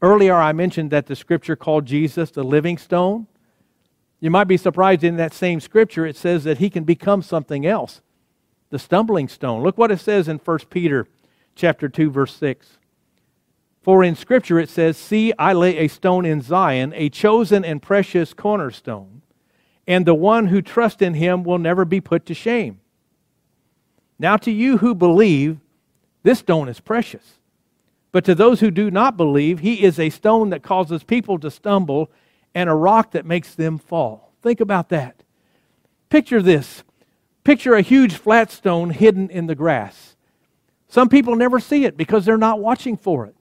Earlier, 0.03 0.35
I 0.35 0.51
mentioned 0.51 0.91
that 0.91 1.07
the 1.07 1.15
scripture 1.15 1.55
called 1.55 1.87
Jesus 1.87 2.29
the 2.29 2.43
living 2.43 2.77
stone. 2.77 3.25
You 4.19 4.29
might 4.29 4.43
be 4.43 4.55
surprised 4.55 5.03
in 5.03 5.17
that 5.17 5.33
same 5.33 5.61
scripture, 5.61 6.05
it 6.05 6.15
says 6.15 6.43
that 6.43 6.59
he 6.59 6.69
can 6.69 6.83
become 6.83 7.23
something 7.23 7.65
else 7.65 8.01
the 8.69 8.77
stumbling 8.77 9.27
stone. 9.27 9.63
Look 9.63 9.79
what 9.79 9.89
it 9.89 9.99
says 9.99 10.27
in 10.27 10.37
1 10.37 10.59
Peter 10.69 11.07
chapter 11.55 11.89
2 11.89 12.11
verse 12.11 12.35
6. 12.35 12.77
For 13.81 14.03
in 14.03 14.13
scripture 14.13 14.59
it 14.59 14.69
says, 14.69 14.95
"See, 14.95 15.33
I 15.39 15.53
lay 15.53 15.77
a 15.77 15.87
stone 15.87 16.23
in 16.23 16.41
Zion, 16.41 16.93
a 16.95 17.09
chosen 17.09 17.65
and 17.65 17.81
precious 17.81 18.35
cornerstone, 18.35 19.23
and 19.87 20.05
the 20.05 20.13
one 20.13 20.47
who 20.47 20.61
trusts 20.61 21.01
in 21.01 21.15
him 21.15 21.43
will 21.43 21.57
never 21.57 21.83
be 21.83 21.99
put 21.99 22.27
to 22.27 22.35
shame." 22.35 22.81
Now 24.19 24.35
to 24.37 24.51
you 24.51 24.77
who 24.77 24.93
believe, 24.93 25.59
this 26.23 26.39
stone 26.39 26.67
is 26.67 26.81
precious. 26.81 27.39
But 28.11 28.25
to 28.25 28.35
those 28.35 28.59
who 28.59 28.69
do 28.69 28.91
not 28.91 29.17
believe, 29.17 29.59
he 29.59 29.83
is 29.83 29.97
a 29.99 30.09
stone 30.09 30.49
that 30.49 30.63
causes 30.63 31.03
people 31.03 31.39
to 31.39 31.49
stumble 31.49 32.11
and 32.53 32.69
a 32.69 32.73
rock 32.73 33.11
that 33.11 33.25
makes 33.25 33.55
them 33.55 33.77
fall. 33.77 34.33
Think 34.41 34.59
about 34.59 34.89
that. 34.89 35.23
Picture 36.09 36.41
this. 36.41 36.83
Picture 37.43 37.75
a 37.75 37.81
huge 37.81 38.15
flat 38.15 38.51
stone 38.51 38.89
hidden 38.89 39.29
in 39.29 39.47
the 39.47 39.55
grass. 39.55 40.15
Some 40.87 41.07
people 41.07 41.35
never 41.35 41.59
see 41.59 41.85
it 41.85 41.95
because 41.95 42.25
they're 42.25 42.37
not 42.37 42.59
watching 42.59 42.97
for 42.97 43.25
it. 43.25 43.35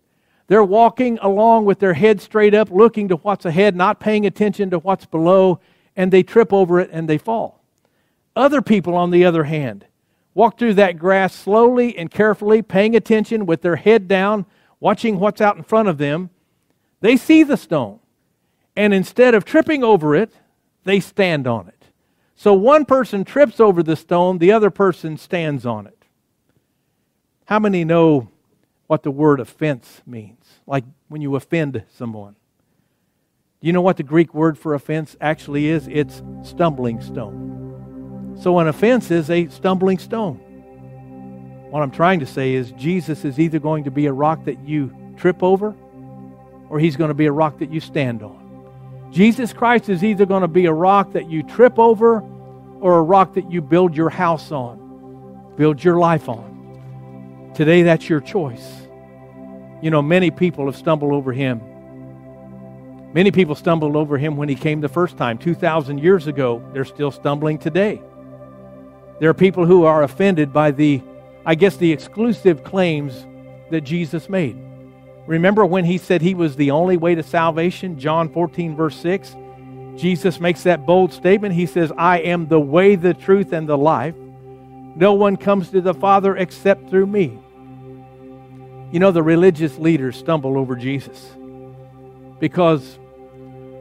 They're 0.46 0.64
walking 0.64 1.18
along 1.20 1.64
with 1.64 1.78
their 1.78 1.94
head 1.94 2.20
straight 2.20 2.54
up, 2.54 2.70
looking 2.70 3.08
to 3.08 3.16
what's 3.16 3.44
ahead, 3.44 3.74
not 3.74 4.00
paying 4.00 4.26
attention 4.26 4.70
to 4.70 4.78
what's 4.78 5.06
below, 5.06 5.60
and 5.96 6.12
they 6.12 6.22
trip 6.22 6.52
over 6.52 6.78
it 6.78 6.90
and 6.92 7.08
they 7.08 7.18
fall. 7.18 7.62
Other 8.36 8.62
people, 8.62 8.94
on 8.94 9.10
the 9.10 9.24
other 9.24 9.44
hand, 9.44 9.86
walk 10.34 10.58
through 10.58 10.74
that 10.74 10.98
grass 10.98 11.34
slowly 11.34 11.96
and 11.96 12.10
carefully, 12.10 12.62
paying 12.62 12.94
attention 12.94 13.46
with 13.46 13.62
their 13.62 13.76
head 13.76 14.08
down, 14.08 14.46
watching 14.80 15.18
what's 15.18 15.40
out 15.40 15.56
in 15.56 15.62
front 15.62 15.88
of 15.88 15.98
them. 15.98 16.30
They 17.00 17.16
see 17.16 17.42
the 17.42 17.56
stone, 17.56 18.00
and 18.76 18.92
instead 18.92 19.34
of 19.34 19.44
tripping 19.44 19.84
over 19.84 20.14
it, 20.14 20.32
they 20.84 21.00
stand 21.00 21.46
on 21.46 21.68
it. 21.68 21.84
So 22.34 22.54
one 22.54 22.84
person 22.84 23.24
trips 23.24 23.58
over 23.58 23.82
the 23.82 23.96
stone, 23.96 24.38
the 24.38 24.52
other 24.52 24.70
person 24.70 25.16
stands 25.16 25.66
on 25.66 25.86
it. 25.86 26.04
How 27.46 27.58
many 27.58 27.84
know 27.84 28.30
what 28.86 29.02
the 29.02 29.10
word 29.10 29.40
offense 29.40 30.02
means? 30.06 30.44
Like 30.66 30.84
when 31.08 31.20
you 31.20 31.34
offend 31.34 31.82
someone. 31.90 32.36
Do 33.60 33.66
you 33.66 33.72
know 33.72 33.80
what 33.80 33.96
the 33.96 34.04
Greek 34.04 34.34
word 34.34 34.56
for 34.56 34.74
offense 34.74 35.16
actually 35.20 35.66
is? 35.66 35.88
It's 35.88 36.22
stumbling 36.42 37.00
stone. 37.00 37.67
So 38.40 38.58
an 38.60 38.68
offense 38.68 39.10
is 39.10 39.30
a 39.30 39.48
stumbling 39.48 39.98
stone. 39.98 40.36
What 41.70 41.82
I'm 41.82 41.90
trying 41.90 42.20
to 42.20 42.26
say 42.26 42.54
is 42.54 42.70
Jesus 42.72 43.24
is 43.24 43.38
either 43.38 43.58
going 43.58 43.84
to 43.84 43.90
be 43.90 44.06
a 44.06 44.12
rock 44.12 44.44
that 44.44 44.60
you 44.60 44.94
trip 45.16 45.42
over 45.42 45.74
or 46.68 46.78
he's 46.78 46.96
going 46.96 47.08
to 47.08 47.14
be 47.14 47.26
a 47.26 47.32
rock 47.32 47.58
that 47.58 47.70
you 47.70 47.80
stand 47.80 48.22
on. 48.22 48.38
Jesus 49.10 49.52
Christ 49.52 49.88
is 49.88 50.04
either 50.04 50.24
going 50.24 50.42
to 50.42 50.48
be 50.48 50.66
a 50.66 50.72
rock 50.72 51.12
that 51.12 51.28
you 51.28 51.42
trip 51.42 51.78
over 51.78 52.20
or 52.80 52.98
a 52.98 53.02
rock 53.02 53.34
that 53.34 53.50
you 53.50 53.60
build 53.60 53.96
your 53.96 54.10
house 54.10 54.52
on, 54.52 55.54
build 55.56 55.82
your 55.82 55.98
life 55.98 56.28
on. 56.28 57.52
Today, 57.54 57.82
that's 57.82 58.08
your 58.08 58.20
choice. 58.20 58.82
You 59.82 59.90
know, 59.90 60.02
many 60.02 60.30
people 60.30 60.66
have 60.66 60.76
stumbled 60.76 61.12
over 61.12 61.32
him. 61.32 61.60
Many 63.12 63.30
people 63.30 63.54
stumbled 63.54 63.96
over 63.96 64.18
him 64.18 64.36
when 64.36 64.48
he 64.48 64.54
came 64.54 64.80
the 64.80 64.88
first 64.88 65.16
time, 65.16 65.38
2,000 65.38 65.98
years 65.98 66.26
ago. 66.26 66.62
They're 66.72 66.84
still 66.84 67.10
stumbling 67.10 67.58
today. 67.58 68.00
There 69.20 69.30
are 69.30 69.34
people 69.34 69.66
who 69.66 69.84
are 69.84 70.02
offended 70.02 70.52
by 70.52 70.70
the, 70.70 71.02
I 71.44 71.54
guess, 71.54 71.76
the 71.76 71.92
exclusive 71.92 72.62
claims 72.62 73.26
that 73.70 73.82
Jesus 73.82 74.28
made. 74.28 74.56
Remember 75.26 75.66
when 75.66 75.84
he 75.84 75.98
said 75.98 76.22
he 76.22 76.34
was 76.34 76.56
the 76.56 76.70
only 76.70 76.96
way 76.96 77.14
to 77.14 77.22
salvation? 77.22 77.98
John 77.98 78.28
14, 78.28 78.76
verse 78.76 78.96
6. 78.96 79.36
Jesus 79.96 80.40
makes 80.40 80.62
that 80.62 80.86
bold 80.86 81.12
statement. 81.12 81.54
He 81.54 81.66
says, 81.66 81.92
I 81.98 82.20
am 82.20 82.46
the 82.46 82.60
way, 82.60 82.94
the 82.94 83.12
truth, 83.12 83.52
and 83.52 83.68
the 83.68 83.76
life. 83.76 84.14
No 84.94 85.14
one 85.14 85.36
comes 85.36 85.70
to 85.70 85.80
the 85.80 85.94
Father 85.94 86.36
except 86.36 86.88
through 86.88 87.06
me. 87.06 87.38
You 88.90 89.00
know, 89.00 89.10
the 89.10 89.22
religious 89.22 89.76
leaders 89.76 90.16
stumbled 90.16 90.56
over 90.56 90.76
Jesus 90.76 91.34
because 92.40 92.98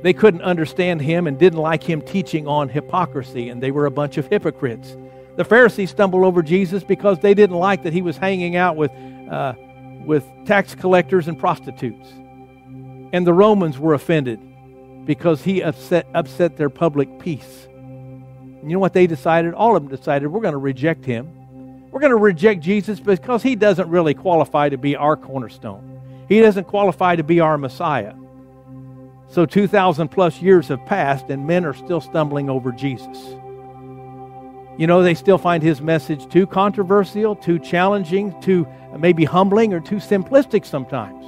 they 0.01 0.13
couldn't 0.13 0.41
understand 0.41 1.01
him 1.01 1.27
and 1.27 1.39
didn't 1.39 1.59
like 1.59 1.83
him 1.83 2.01
teaching 2.01 2.47
on 2.47 2.69
hypocrisy, 2.69 3.49
and 3.49 3.61
they 3.61 3.71
were 3.71 3.85
a 3.85 3.91
bunch 3.91 4.17
of 4.17 4.27
hypocrites. 4.27 4.97
The 5.37 5.45
Pharisees 5.45 5.91
stumbled 5.91 6.25
over 6.25 6.41
Jesus 6.41 6.83
because 6.83 7.19
they 7.19 7.33
didn't 7.33 7.55
like 7.55 7.83
that 7.83 7.93
he 7.93 8.01
was 8.01 8.17
hanging 8.17 8.55
out 8.55 8.75
with. 8.75 8.91
Uh, 9.31 9.53
with 10.07 10.25
tax 10.45 10.73
collectors 10.73 11.27
and 11.27 11.37
prostitutes. 11.37 12.07
And 13.13 13.27
the 13.27 13.33
Romans 13.33 13.77
were 13.77 13.93
offended 13.93 14.39
because 15.05 15.43
he 15.43 15.61
upset, 15.61 16.07
upset 16.15 16.57
their 16.57 16.69
public 16.69 17.19
peace. 17.19 17.67
And 17.67 18.63
you 18.63 18.77
know 18.77 18.79
what 18.79 18.93
they 18.93 19.05
decided? 19.05 19.53
All 19.53 19.75
of 19.75 19.83
them 19.83 19.95
decided 19.95 20.29
we're 20.29 20.41
going 20.41 20.53
to 20.53 20.57
reject 20.57 21.05
him. 21.05 21.91
We're 21.91 21.99
going 21.99 22.11
to 22.11 22.17
reject 22.17 22.61
Jesus 22.61 22.99
because 22.99 23.43
he 23.43 23.55
doesn't 23.55 23.89
really 23.89 24.13
qualify 24.13 24.69
to 24.69 24.77
be 24.77 24.95
our 24.95 25.15
cornerstone. 25.15 26.25
He 26.27 26.39
doesn't 26.39 26.65
qualify 26.65 27.15
to 27.15 27.23
be 27.23 27.39
our 27.39 27.57
Messiah. 27.57 28.13
So 29.29 29.45
2,000 29.45 30.07
plus 30.07 30.41
years 30.41 30.69
have 30.69 30.85
passed, 30.85 31.29
and 31.29 31.45
men 31.45 31.65
are 31.65 31.73
still 31.73 31.99
stumbling 31.99 32.49
over 32.49 32.71
Jesus. 32.71 33.17
You 34.77 34.85
know, 34.85 35.01
they 35.01 35.15
still 35.15 35.39
find 35.39 35.63
his 35.63 35.81
message 35.81 36.29
too 36.29 36.45
controversial, 36.45 37.35
too 37.35 37.57
challenging, 37.59 38.39
too 38.41 38.67
maybe 38.97 39.25
humbling, 39.25 39.73
or 39.73 39.79
too 39.79 39.97
simplistic 39.97 40.65
sometimes. 40.65 41.25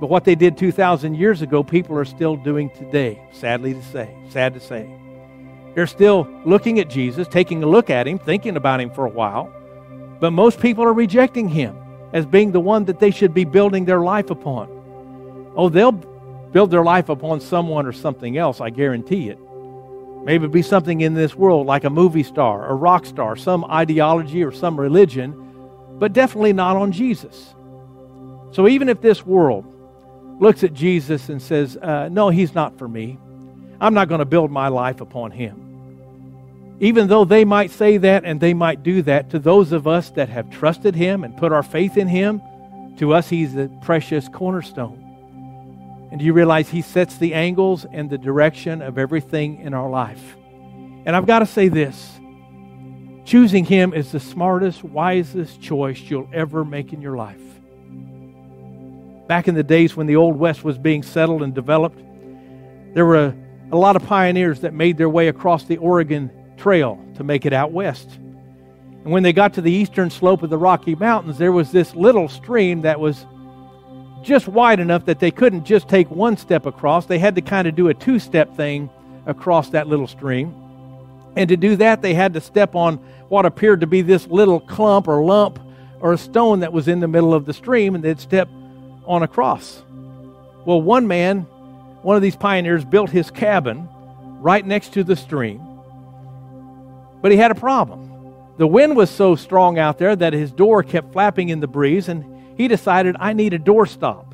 But 0.00 0.08
what 0.08 0.24
they 0.24 0.34
did 0.34 0.56
2,000 0.56 1.14
years 1.14 1.42
ago, 1.42 1.62
people 1.62 1.98
are 1.98 2.06
still 2.06 2.36
doing 2.36 2.70
today, 2.70 3.22
sadly 3.32 3.74
to 3.74 3.82
say. 3.82 4.16
Sad 4.30 4.54
to 4.54 4.60
say. 4.60 4.90
They're 5.74 5.86
still 5.86 6.26
looking 6.46 6.80
at 6.80 6.88
Jesus, 6.88 7.28
taking 7.28 7.62
a 7.62 7.66
look 7.66 7.90
at 7.90 8.08
him, 8.08 8.18
thinking 8.18 8.56
about 8.56 8.80
him 8.80 8.90
for 8.90 9.04
a 9.04 9.10
while. 9.10 9.52
But 10.18 10.30
most 10.30 10.58
people 10.58 10.84
are 10.84 10.92
rejecting 10.94 11.48
him 11.48 11.76
as 12.14 12.24
being 12.24 12.50
the 12.52 12.60
one 12.60 12.86
that 12.86 12.98
they 12.98 13.10
should 13.10 13.34
be 13.34 13.44
building 13.44 13.84
their 13.84 14.00
life 14.00 14.30
upon. 14.30 14.68
Oh, 15.54 15.68
they'll 15.68 15.92
build 15.92 16.70
their 16.70 16.82
life 16.82 17.10
upon 17.10 17.40
someone 17.40 17.86
or 17.86 17.92
something 17.92 18.38
else, 18.38 18.60
I 18.60 18.70
guarantee 18.70 19.28
it. 19.28 19.38
Maybe 20.24 20.46
be 20.48 20.62
something 20.62 21.00
in 21.00 21.14
this 21.14 21.34
world 21.34 21.66
like 21.66 21.84
a 21.84 21.90
movie 21.90 22.22
star, 22.22 22.68
a 22.68 22.74
rock 22.74 23.06
star, 23.06 23.36
some 23.36 23.64
ideology 23.64 24.44
or 24.44 24.52
some 24.52 24.78
religion, 24.78 25.34
but 25.98 26.12
definitely 26.12 26.52
not 26.52 26.76
on 26.76 26.92
Jesus. 26.92 27.54
So 28.52 28.68
even 28.68 28.88
if 28.88 29.00
this 29.00 29.24
world 29.24 29.64
looks 30.40 30.64
at 30.64 30.74
Jesus 30.74 31.28
and 31.28 31.40
says, 31.40 31.76
uh, 31.76 32.08
No, 32.10 32.28
he's 32.28 32.54
not 32.54 32.78
for 32.78 32.88
me, 32.88 33.18
I'm 33.80 33.94
not 33.94 34.08
going 34.08 34.18
to 34.18 34.26
build 34.26 34.50
my 34.50 34.68
life 34.68 35.00
upon 35.00 35.30
him. 35.30 35.66
Even 36.80 37.08
though 37.08 37.24
they 37.24 37.44
might 37.44 37.70
say 37.70 37.98
that 37.98 38.24
and 38.24 38.40
they 38.40 38.54
might 38.54 38.82
do 38.82 39.02
that, 39.02 39.30
to 39.30 39.38
those 39.38 39.72
of 39.72 39.86
us 39.86 40.10
that 40.10 40.28
have 40.28 40.50
trusted 40.50 40.94
him 40.94 41.24
and 41.24 41.36
put 41.36 41.52
our 41.52 41.62
faith 41.62 41.96
in 41.96 42.08
him, 42.08 42.40
to 42.98 43.14
us, 43.14 43.28
he's 43.28 43.54
the 43.54 43.70
precious 43.82 44.28
cornerstone. 44.28 44.99
And 46.10 46.18
do 46.18 46.26
you 46.26 46.32
realize 46.32 46.68
He 46.68 46.82
sets 46.82 47.16
the 47.16 47.34
angles 47.34 47.86
and 47.90 48.10
the 48.10 48.18
direction 48.18 48.82
of 48.82 48.98
everything 48.98 49.60
in 49.60 49.74
our 49.74 49.88
life? 49.88 50.36
And 51.06 51.14
I've 51.14 51.26
got 51.26 51.40
to 51.40 51.46
say 51.46 51.68
this 51.68 52.18
choosing 53.24 53.64
Him 53.64 53.94
is 53.94 54.12
the 54.12 54.20
smartest, 54.20 54.82
wisest 54.82 55.60
choice 55.60 56.00
you'll 56.00 56.28
ever 56.32 56.64
make 56.64 56.92
in 56.92 57.00
your 57.00 57.16
life. 57.16 57.40
Back 59.28 59.46
in 59.46 59.54
the 59.54 59.62
days 59.62 59.96
when 59.96 60.08
the 60.08 60.16
Old 60.16 60.36
West 60.36 60.64
was 60.64 60.76
being 60.76 61.04
settled 61.04 61.42
and 61.42 61.54
developed, 61.54 62.00
there 62.94 63.06
were 63.06 63.26
a, 63.26 63.36
a 63.70 63.76
lot 63.76 63.94
of 63.94 64.04
pioneers 64.04 64.60
that 64.60 64.74
made 64.74 64.98
their 64.98 65.08
way 65.08 65.28
across 65.28 65.64
the 65.64 65.76
Oregon 65.76 66.30
Trail 66.56 67.00
to 67.14 67.22
make 67.22 67.46
it 67.46 67.52
out 67.52 67.70
west. 67.70 68.10
And 68.16 69.12
when 69.12 69.22
they 69.22 69.32
got 69.32 69.54
to 69.54 69.60
the 69.60 69.70
eastern 69.70 70.10
slope 70.10 70.42
of 70.42 70.50
the 70.50 70.58
Rocky 70.58 70.94
Mountains, 70.96 71.38
there 71.38 71.52
was 71.52 71.70
this 71.70 71.94
little 71.94 72.28
stream 72.28 72.80
that 72.82 72.98
was 72.98 73.24
just 74.22 74.48
wide 74.48 74.80
enough 74.80 75.06
that 75.06 75.18
they 75.18 75.30
couldn't 75.30 75.64
just 75.64 75.88
take 75.88 76.10
one 76.10 76.36
step 76.36 76.66
across. 76.66 77.06
They 77.06 77.18
had 77.18 77.34
to 77.36 77.42
kind 77.42 77.66
of 77.66 77.74
do 77.74 77.88
a 77.88 77.94
two 77.94 78.18
step 78.18 78.56
thing 78.56 78.90
across 79.26 79.70
that 79.70 79.86
little 79.86 80.06
stream. 80.06 80.54
And 81.36 81.48
to 81.48 81.56
do 81.56 81.76
that, 81.76 82.02
they 82.02 82.14
had 82.14 82.34
to 82.34 82.40
step 82.40 82.74
on 82.74 82.96
what 83.28 83.46
appeared 83.46 83.80
to 83.80 83.86
be 83.86 84.02
this 84.02 84.26
little 84.26 84.60
clump 84.60 85.06
or 85.08 85.22
lump 85.22 85.58
or 86.00 86.12
a 86.12 86.18
stone 86.18 86.60
that 86.60 86.72
was 86.72 86.88
in 86.88 87.00
the 87.00 87.08
middle 87.08 87.34
of 87.34 87.46
the 87.46 87.52
stream, 87.52 87.94
and 87.94 88.02
they'd 88.02 88.18
step 88.18 88.48
on 89.06 89.22
across. 89.22 89.82
Well, 90.64 90.80
one 90.80 91.06
man, 91.06 91.42
one 92.02 92.16
of 92.16 92.22
these 92.22 92.36
pioneers, 92.36 92.84
built 92.84 93.10
his 93.10 93.30
cabin 93.30 93.88
right 94.40 94.64
next 94.64 94.94
to 94.94 95.04
the 95.04 95.16
stream, 95.16 95.60
but 97.20 97.30
he 97.30 97.36
had 97.36 97.50
a 97.50 97.54
problem. 97.54 98.34
The 98.56 98.66
wind 98.66 98.96
was 98.96 99.10
so 99.10 99.36
strong 99.36 99.78
out 99.78 99.98
there 99.98 100.16
that 100.16 100.32
his 100.32 100.50
door 100.50 100.82
kept 100.82 101.12
flapping 101.12 101.50
in 101.50 101.60
the 101.60 101.66
breeze, 101.66 102.08
and 102.08 102.24
he 102.60 102.68
decided, 102.68 103.16
I 103.18 103.32
need 103.32 103.54
a 103.54 103.58
doorstop. 103.58 104.26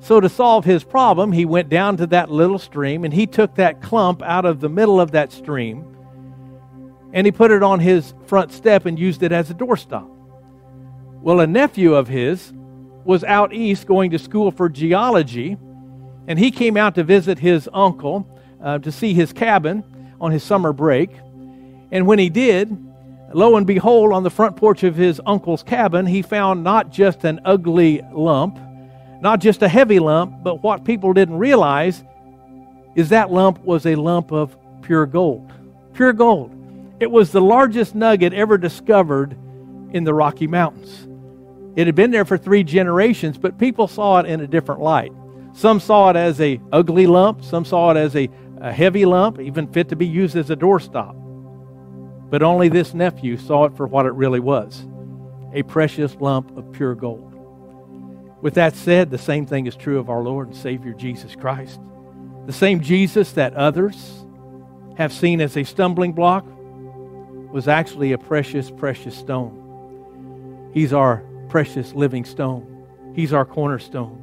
So, 0.00 0.20
to 0.20 0.28
solve 0.28 0.66
his 0.66 0.84
problem, 0.84 1.32
he 1.32 1.46
went 1.46 1.70
down 1.70 1.96
to 1.96 2.06
that 2.08 2.30
little 2.30 2.58
stream 2.58 3.04
and 3.04 3.14
he 3.14 3.26
took 3.26 3.54
that 3.54 3.80
clump 3.80 4.20
out 4.20 4.44
of 4.44 4.60
the 4.60 4.68
middle 4.68 5.00
of 5.00 5.12
that 5.12 5.32
stream 5.32 5.86
and 7.14 7.26
he 7.26 7.32
put 7.32 7.50
it 7.50 7.62
on 7.62 7.80
his 7.80 8.12
front 8.26 8.52
step 8.52 8.84
and 8.84 8.98
used 8.98 9.22
it 9.22 9.32
as 9.32 9.50
a 9.50 9.54
doorstop. 9.54 10.06
Well, 11.22 11.40
a 11.40 11.46
nephew 11.46 11.94
of 11.94 12.08
his 12.08 12.52
was 13.04 13.24
out 13.24 13.54
east 13.54 13.86
going 13.86 14.10
to 14.10 14.18
school 14.18 14.50
for 14.50 14.68
geology, 14.68 15.56
and 16.26 16.38
he 16.38 16.50
came 16.50 16.76
out 16.76 16.94
to 16.96 17.04
visit 17.04 17.38
his 17.38 17.70
uncle 17.72 18.28
uh, 18.62 18.80
to 18.80 18.92
see 18.92 19.14
his 19.14 19.32
cabin 19.32 19.82
on 20.20 20.30
his 20.30 20.42
summer 20.42 20.74
break. 20.74 21.10
And 21.90 22.06
when 22.06 22.18
he 22.18 22.28
did, 22.28 22.76
Lo 23.34 23.56
and 23.56 23.66
behold, 23.66 24.12
on 24.12 24.22
the 24.22 24.30
front 24.30 24.56
porch 24.56 24.82
of 24.82 24.94
his 24.94 25.20
uncle's 25.26 25.62
cabin, 25.62 26.06
he 26.06 26.22
found 26.22 26.62
not 26.62 26.90
just 26.90 27.24
an 27.24 27.40
ugly 27.44 28.02
lump, 28.12 28.58
not 29.20 29.40
just 29.40 29.62
a 29.62 29.68
heavy 29.68 29.98
lump, 29.98 30.42
but 30.42 30.62
what 30.62 30.84
people 30.84 31.12
didn't 31.12 31.38
realize 31.38 32.04
is 32.94 33.08
that 33.08 33.30
lump 33.30 33.58
was 33.64 33.86
a 33.86 33.94
lump 33.94 34.32
of 34.32 34.56
pure 34.82 35.06
gold. 35.06 35.52
Pure 35.94 36.14
gold. 36.14 36.50
It 37.00 37.10
was 37.10 37.32
the 37.32 37.40
largest 37.40 37.94
nugget 37.94 38.32
ever 38.32 38.58
discovered 38.58 39.36
in 39.92 40.04
the 40.04 40.12
Rocky 40.12 40.46
Mountains. 40.46 41.08
It 41.74 41.86
had 41.86 41.94
been 41.94 42.10
there 42.10 42.24
for 42.24 42.36
three 42.36 42.64
generations, 42.64 43.38
but 43.38 43.58
people 43.58 43.88
saw 43.88 44.18
it 44.20 44.26
in 44.26 44.40
a 44.40 44.46
different 44.46 44.80
light. 44.82 45.12
Some 45.54 45.80
saw 45.80 46.10
it 46.10 46.16
as 46.16 46.40
a 46.40 46.60
ugly 46.70 47.06
lump, 47.06 47.42
some 47.44 47.64
saw 47.64 47.90
it 47.92 47.96
as 47.96 48.14
a, 48.16 48.28
a 48.60 48.72
heavy 48.72 49.04
lump, 49.04 49.40
even 49.40 49.66
fit 49.68 49.88
to 49.88 49.96
be 49.96 50.06
used 50.06 50.36
as 50.36 50.50
a 50.50 50.56
doorstop. 50.56 51.16
But 52.32 52.42
only 52.42 52.70
this 52.70 52.94
nephew 52.94 53.36
saw 53.36 53.66
it 53.66 53.76
for 53.76 53.86
what 53.86 54.06
it 54.06 54.14
really 54.14 54.40
was 54.40 54.86
a 55.52 55.62
precious 55.64 56.16
lump 56.18 56.56
of 56.56 56.72
pure 56.72 56.94
gold. 56.94 57.34
With 58.40 58.54
that 58.54 58.74
said, 58.74 59.10
the 59.10 59.18
same 59.18 59.44
thing 59.44 59.66
is 59.66 59.76
true 59.76 59.98
of 59.98 60.08
our 60.08 60.22
Lord 60.22 60.48
and 60.48 60.56
Savior 60.56 60.94
Jesus 60.94 61.36
Christ. 61.36 61.78
The 62.46 62.52
same 62.54 62.80
Jesus 62.80 63.32
that 63.32 63.52
others 63.52 64.24
have 64.96 65.12
seen 65.12 65.42
as 65.42 65.58
a 65.58 65.64
stumbling 65.64 66.14
block 66.14 66.46
was 67.52 67.68
actually 67.68 68.12
a 68.12 68.18
precious, 68.18 68.70
precious 68.70 69.14
stone. 69.14 70.70
He's 70.72 70.94
our 70.94 71.22
precious 71.50 71.92
living 71.92 72.24
stone, 72.24 72.86
He's 73.14 73.34
our 73.34 73.44
cornerstone. 73.44 74.20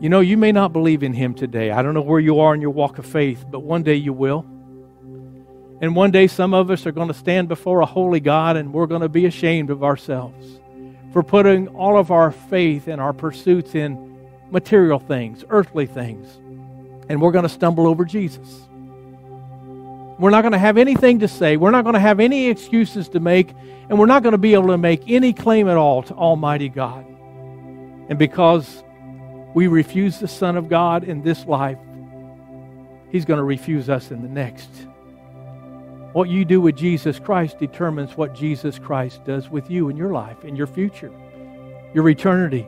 You 0.00 0.08
know, 0.08 0.20
you 0.20 0.38
may 0.38 0.50
not 0.50 0.72
believe 0.72 1.02
in 1.02 1.12
Him 1.12 1.34
today. 1.34 1.72
I 1.72 1.82
don't 1.82 1.92
know 1.92 2.00
where 2.00 2.20
you 2.20 2.40
are 2.40 2.54
in 2.54 2.62
your 2.62 2.70
walk 2.70 2.96
of 2.96 3.04
faith, 3.04 3.44
but 3.50 3.60
one 3.60 3.82
day 3.82 3.96
you 3.96 4.14
will. 4.14 4.46
And 5.82 5.96
one 5.96 6.12
day 6.12 6.28
some 6.28 6.54
of 6.54 6.70
us 6.70 6.86
are 6.86 6.92
going 6.92 7.08
to 7.08 7.14
stand 7.14 7.48
before 7.48 7.80
a 7.80 7.86
holy 7.86 8.20
God 8.20 8.56
and 8.56 8.72
we're 8.72 8.86
going 8.86 9.00
to 9.00 9.08
be 9.08 9.26
ashamed 9.26 9.68
of 9.68 9.82
ourselves 9.82 10.60
for 11.12 11.24
putting 11.24 11.66
all 11.68 11.98
of 11.98 12.12
our 12.12 12.30
faith 12.30 12.86
and 12.86 13.00
our 13.00 13.12
pursuits 13.12 13.74
in 13.74 14.16
material 14.52 15.00
things, 15.00 15.44
earthly 15.50 15.86
things. 15.86 16.28
And 17.08 17.20
we're 17.20 17.32
going 17.32 17.42
to 17.42 17.48
stumble 17.48 17.88
over 17.88 18.04
Jesus. 18.04 18.48
We're 20.20 20.30
not 20.30 20.42
going 20.42 20.52
to 20.52 20.58
have 20.58 20.78
anything 20.78 21.18
to 21.18 21.28
say. 21.28 21.56
We're 21.56 21.72
not 21.72 21.82
going 21.82 21.94
to 21.94 22.00
have 22.00 22.20
any 22.20 22.46
excuses 22.46 23.08
to 23.08 23.18
make. 23.18 23.52
And 23.88 23.98
we're 23.98 24.06
not 24.06 24.22
going 24.22 24.32
to 24.32 24.38
be 24.38 24.54
able 24.54 24.68
to 24.68 24.78
make 24.78 25.10
any 25.10 25.32
claim 25.32 25.68
at 25.68 25.76
all 25.76 26.04
to 26.04 26.14
Almighty 26.14 26.68
God. 26.68 27.04
And 28.08 28.20
because 28.20 28.84
we 29.52 29.66
refuse 29.66 30.20
the 30.20 30.28
Son 30.28 30.56
of 30.56 30.68
God 30.68 31.02
in 31.02 31.22
this 31.22 31.44
life, 31.44 31.78
He's 33.10 33.24
going 33.24 33.38
to 33.38 33.44
refuse 33.44 33.90
us 33.90 34.12
in 34.12 34.22
the 34.22 34.28
next. 34.28 34.70
What 36.12 36.28
you 36.28 36.44
do 36.44 36.60
with 36.60 36.76
Jesus 36.76 37.18
Christ 37.18 37.58
determines 37.58 38.18
what 38.18 38.34
Jesus 38.34 38.78
Christ 38.78 39.24
does 39.24 39.48
with 39.48 39.70
you 39.70 39.88
in 39.88 39.96
your 39.96 40.12
life, 40.12 40.44
in 40.44 40.54
your 40.54 40.66
future, 40.66 41.10
your 41.94 42.06
eternity. 42.06 42.66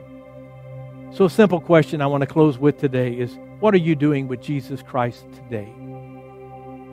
So, 1.12 1.26
a 1.26 1.30
simple 1.30 1.60
question 1.60 2.00
I 2.00 2.06
want 2.06 2.22
to 2.22 2.26
close 2.26 2.56
with 2.56 2.80
today 2.80 3.12
is 3.12 3.36
what 3.60 3.74
are 3.74 3.78
you 3.78 3.94
doing 3.94 4.28
with 4.28 4.40
Jesus 4.40 4.80
Christ 4.80 5.26
today? 5.34 5.70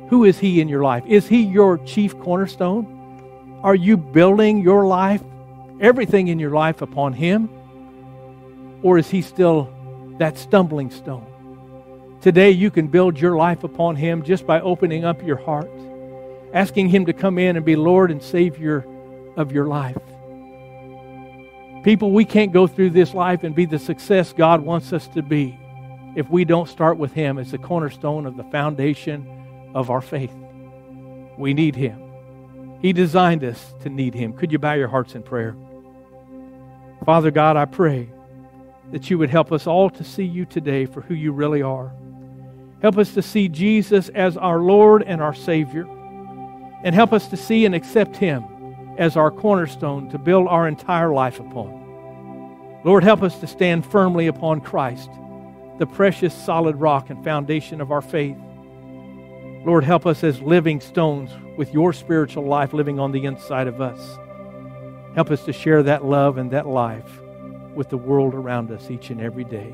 Who 0.09 0.25
is 0.25 0.39
He 0.39 0.59
in 0.59 0.67
your 0.67 0.83
life? 0.83 1.05
Is 1.07 1.25
He 1.25 1.41
your 1.41 1.77
chief 1.77 2.19
cornerstone? 2.19 3.59
Are 3.63 3.75
you 3.75 3.95
building 3.95 4.61
your 4.61 4.85
life, 4.85 5.23
everything 5.79 6.27
in 6.27 6.37
your 6.37 6.51
life, 6.51 6.81
upon 6.81 7.13
Him? 7.13 7.49
Or 8.83 8.97
is 8.97 9.09
He 9.09 9.21
still 9.21 9.73
that 10.19 10.37
stumbling 10.37 10.91
stone? 10.91 11.27
Today, 12.19 12.51
you 12.51 12.71
can 12.71 12.87
build 12.87 13.17
your 13.17 13.37
life 13.37 13.63
upon 13.63 13.95
Him 13.95 14.21
just 14.21 14.45
by 14.45 14.59
opening 14.59 15.05
up 15.05 15.23
your 15.23 15.37
heart 15.37 15.71
asking 16.53 16.89
Him 16.89 17.05
to 17.05 17.13
come 17.13 17.37
in 17.37 17.55
and 17.55 17.65
be 17.65 17.75
Lord 17.75 18.11
and 18.11 18.21
Savior 18.21 18.85
of 19.37 19.51
your 19.51 19.67
life. 19.67 19.97
People, 21.83 22.11
we 22.11 22.25
can't 22.25 22.51
go 22.51 22.67
through 22.67 22.91
this 22.91 23.13
life 23.13 23.43
and 23.43 23.55
be 23.55 23.65
the 23.65 23.79
success 23.79 24.33
God 24.33 24.61
wants 24.61 24.93
us 24.93 25.07
to 25.09 25.21
be 25.21 25.57
if 26.15 26.29
we 26.29 26.45
don't 26.45 26.69
start 26.69 26.97
with 26.97 27.13
Him 27.13 27.37
as 27.37 27.51
the 27.51 27.57
cornerstone 27.57 28.25
of 28.25 28.37
the 28.37 28.43
foundation 28.45 29.71
of 29.73 29.89
our 29.89 30.01
faith. 30.01 30.33
We 31.37 31.53
need 31.53 31.75
Him. 31.75 31.99
He 32.81 32.93
designed 32.93 33.43
us 33.43 33.73
to 33.81 33.89
need 33.89 34.13
Him. 34.13 34.33
Could 34.33 34.51
you 34.51 34.59
bow 34.59 34.73
your 34.73 34.89
hearts 34.89 35.15
in 35.15 35.23
prayer? 35.23 35.55
Father 37.05 37.31
God, 37.31 37.57
I 37.57 37.65
pray 37.65 38.09
that 38.91 39.09
you 39.09 39.17
would 39.17 39.29
help 39.29 39.51
us 39.51 39.65
all 39.65 39.89
to 39.89 40.03
see 40.03 40.25
you 40.25 40.45
today 40.45 40.85
for 40.85 41.01
who 41.01 41.15
you 41.15 41.31
really 41.31 41.61
are. 41.61 41.91
Help 42.81 42.97
us 42.97 43.13
to 43.13 43.21
see 43.21 43.47
Jesus 43.47 44.09
as 44.09 44.37
our 44.37 44.59
Lord 44.59 45.01
and 45.03 45.21
our 45.21 45.33
Savior 45.33 45.87
and 46.83 46.95
help 46.95 47.13
us 47.13 47.27
to 47.27 47.37
see 47.37 47.65
and 47.65 47.75
accept 47.75 48.17
Him 48.17 48.45
as 48.97 49.15
our 49.15 49.31
cornerstone 49.31 50.09
to 50.09 50.17
build 50.17 50.47
our 50.47 50.67
entire 50.67 51.11
life 51.11 51.39
upon. 51.39 52.81
Lord, 52.83 53.03
help 53.03 53.21
us 53.21 53.39
to 53.39 53.47
stand 53.47 53.85
firmly 53.85 54.27
upon 54.27 54.61
Christ, 54.61 55.09
the 55.77 55.85
precious 55.85 56.33
solid 56.33 56.75
rock 56.75 57.09
and 57.09 57.23
foundation 57.23 57.81
of 57.81 57.91
our 57.91 58.01
faith. 58.01 58.37
Lord, 59.63 59.83
help 59.83 60.07
us 60.07 60.23
as 60.23 60.41
living 60.41 60.81
stones 60.81 61.31
with 61.57 61.73
your 61.73 61.93
spiritual 61.93 62.45
life 62.45 62.73
living 62.73 62.99
on 62.99 63.11
the 63.11 63.25
inside 63.25 63.67
of 63.67 63.81
us. 63.81 64.17
Help 65.15 65.29
us 65.29 65.43
to 65.45 65.53
share 65.53 65.83
that 65.83 66.05
love 66.05 66.37
and 66.37 66.51
that 66.51 66.67
life 66.67 67.21
with 67.75 67.89
the 67.89 67.97
world 67.97 68.33
around 68.33 68.71
us 68.71 68.89
each 68.89 69.09
and 69.09 69.21
every 69.21 69.43
day. 69.43 69.73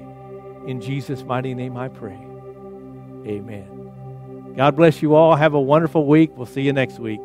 In 0.65 0.81
Jesus' 0.81 1.23
mighty 1.23 1.53
name 1.53 1.77
I 1.77 1.87
pray. 1.87 2.19
Amen. 3.25 3.76
God 4.57 4.75
bless 4.75 5.03
you 5.03 5.13
all. 5.13 5.35
Have 5.35 5.53
a 5.53 5.61
wonderful 5.61 6.07
week. 6.07 6.35
We'll 6.35 6.47
see 6.47 6.61
you 6.63 6.73
next 6.73 6.97
week. 6.97 7.21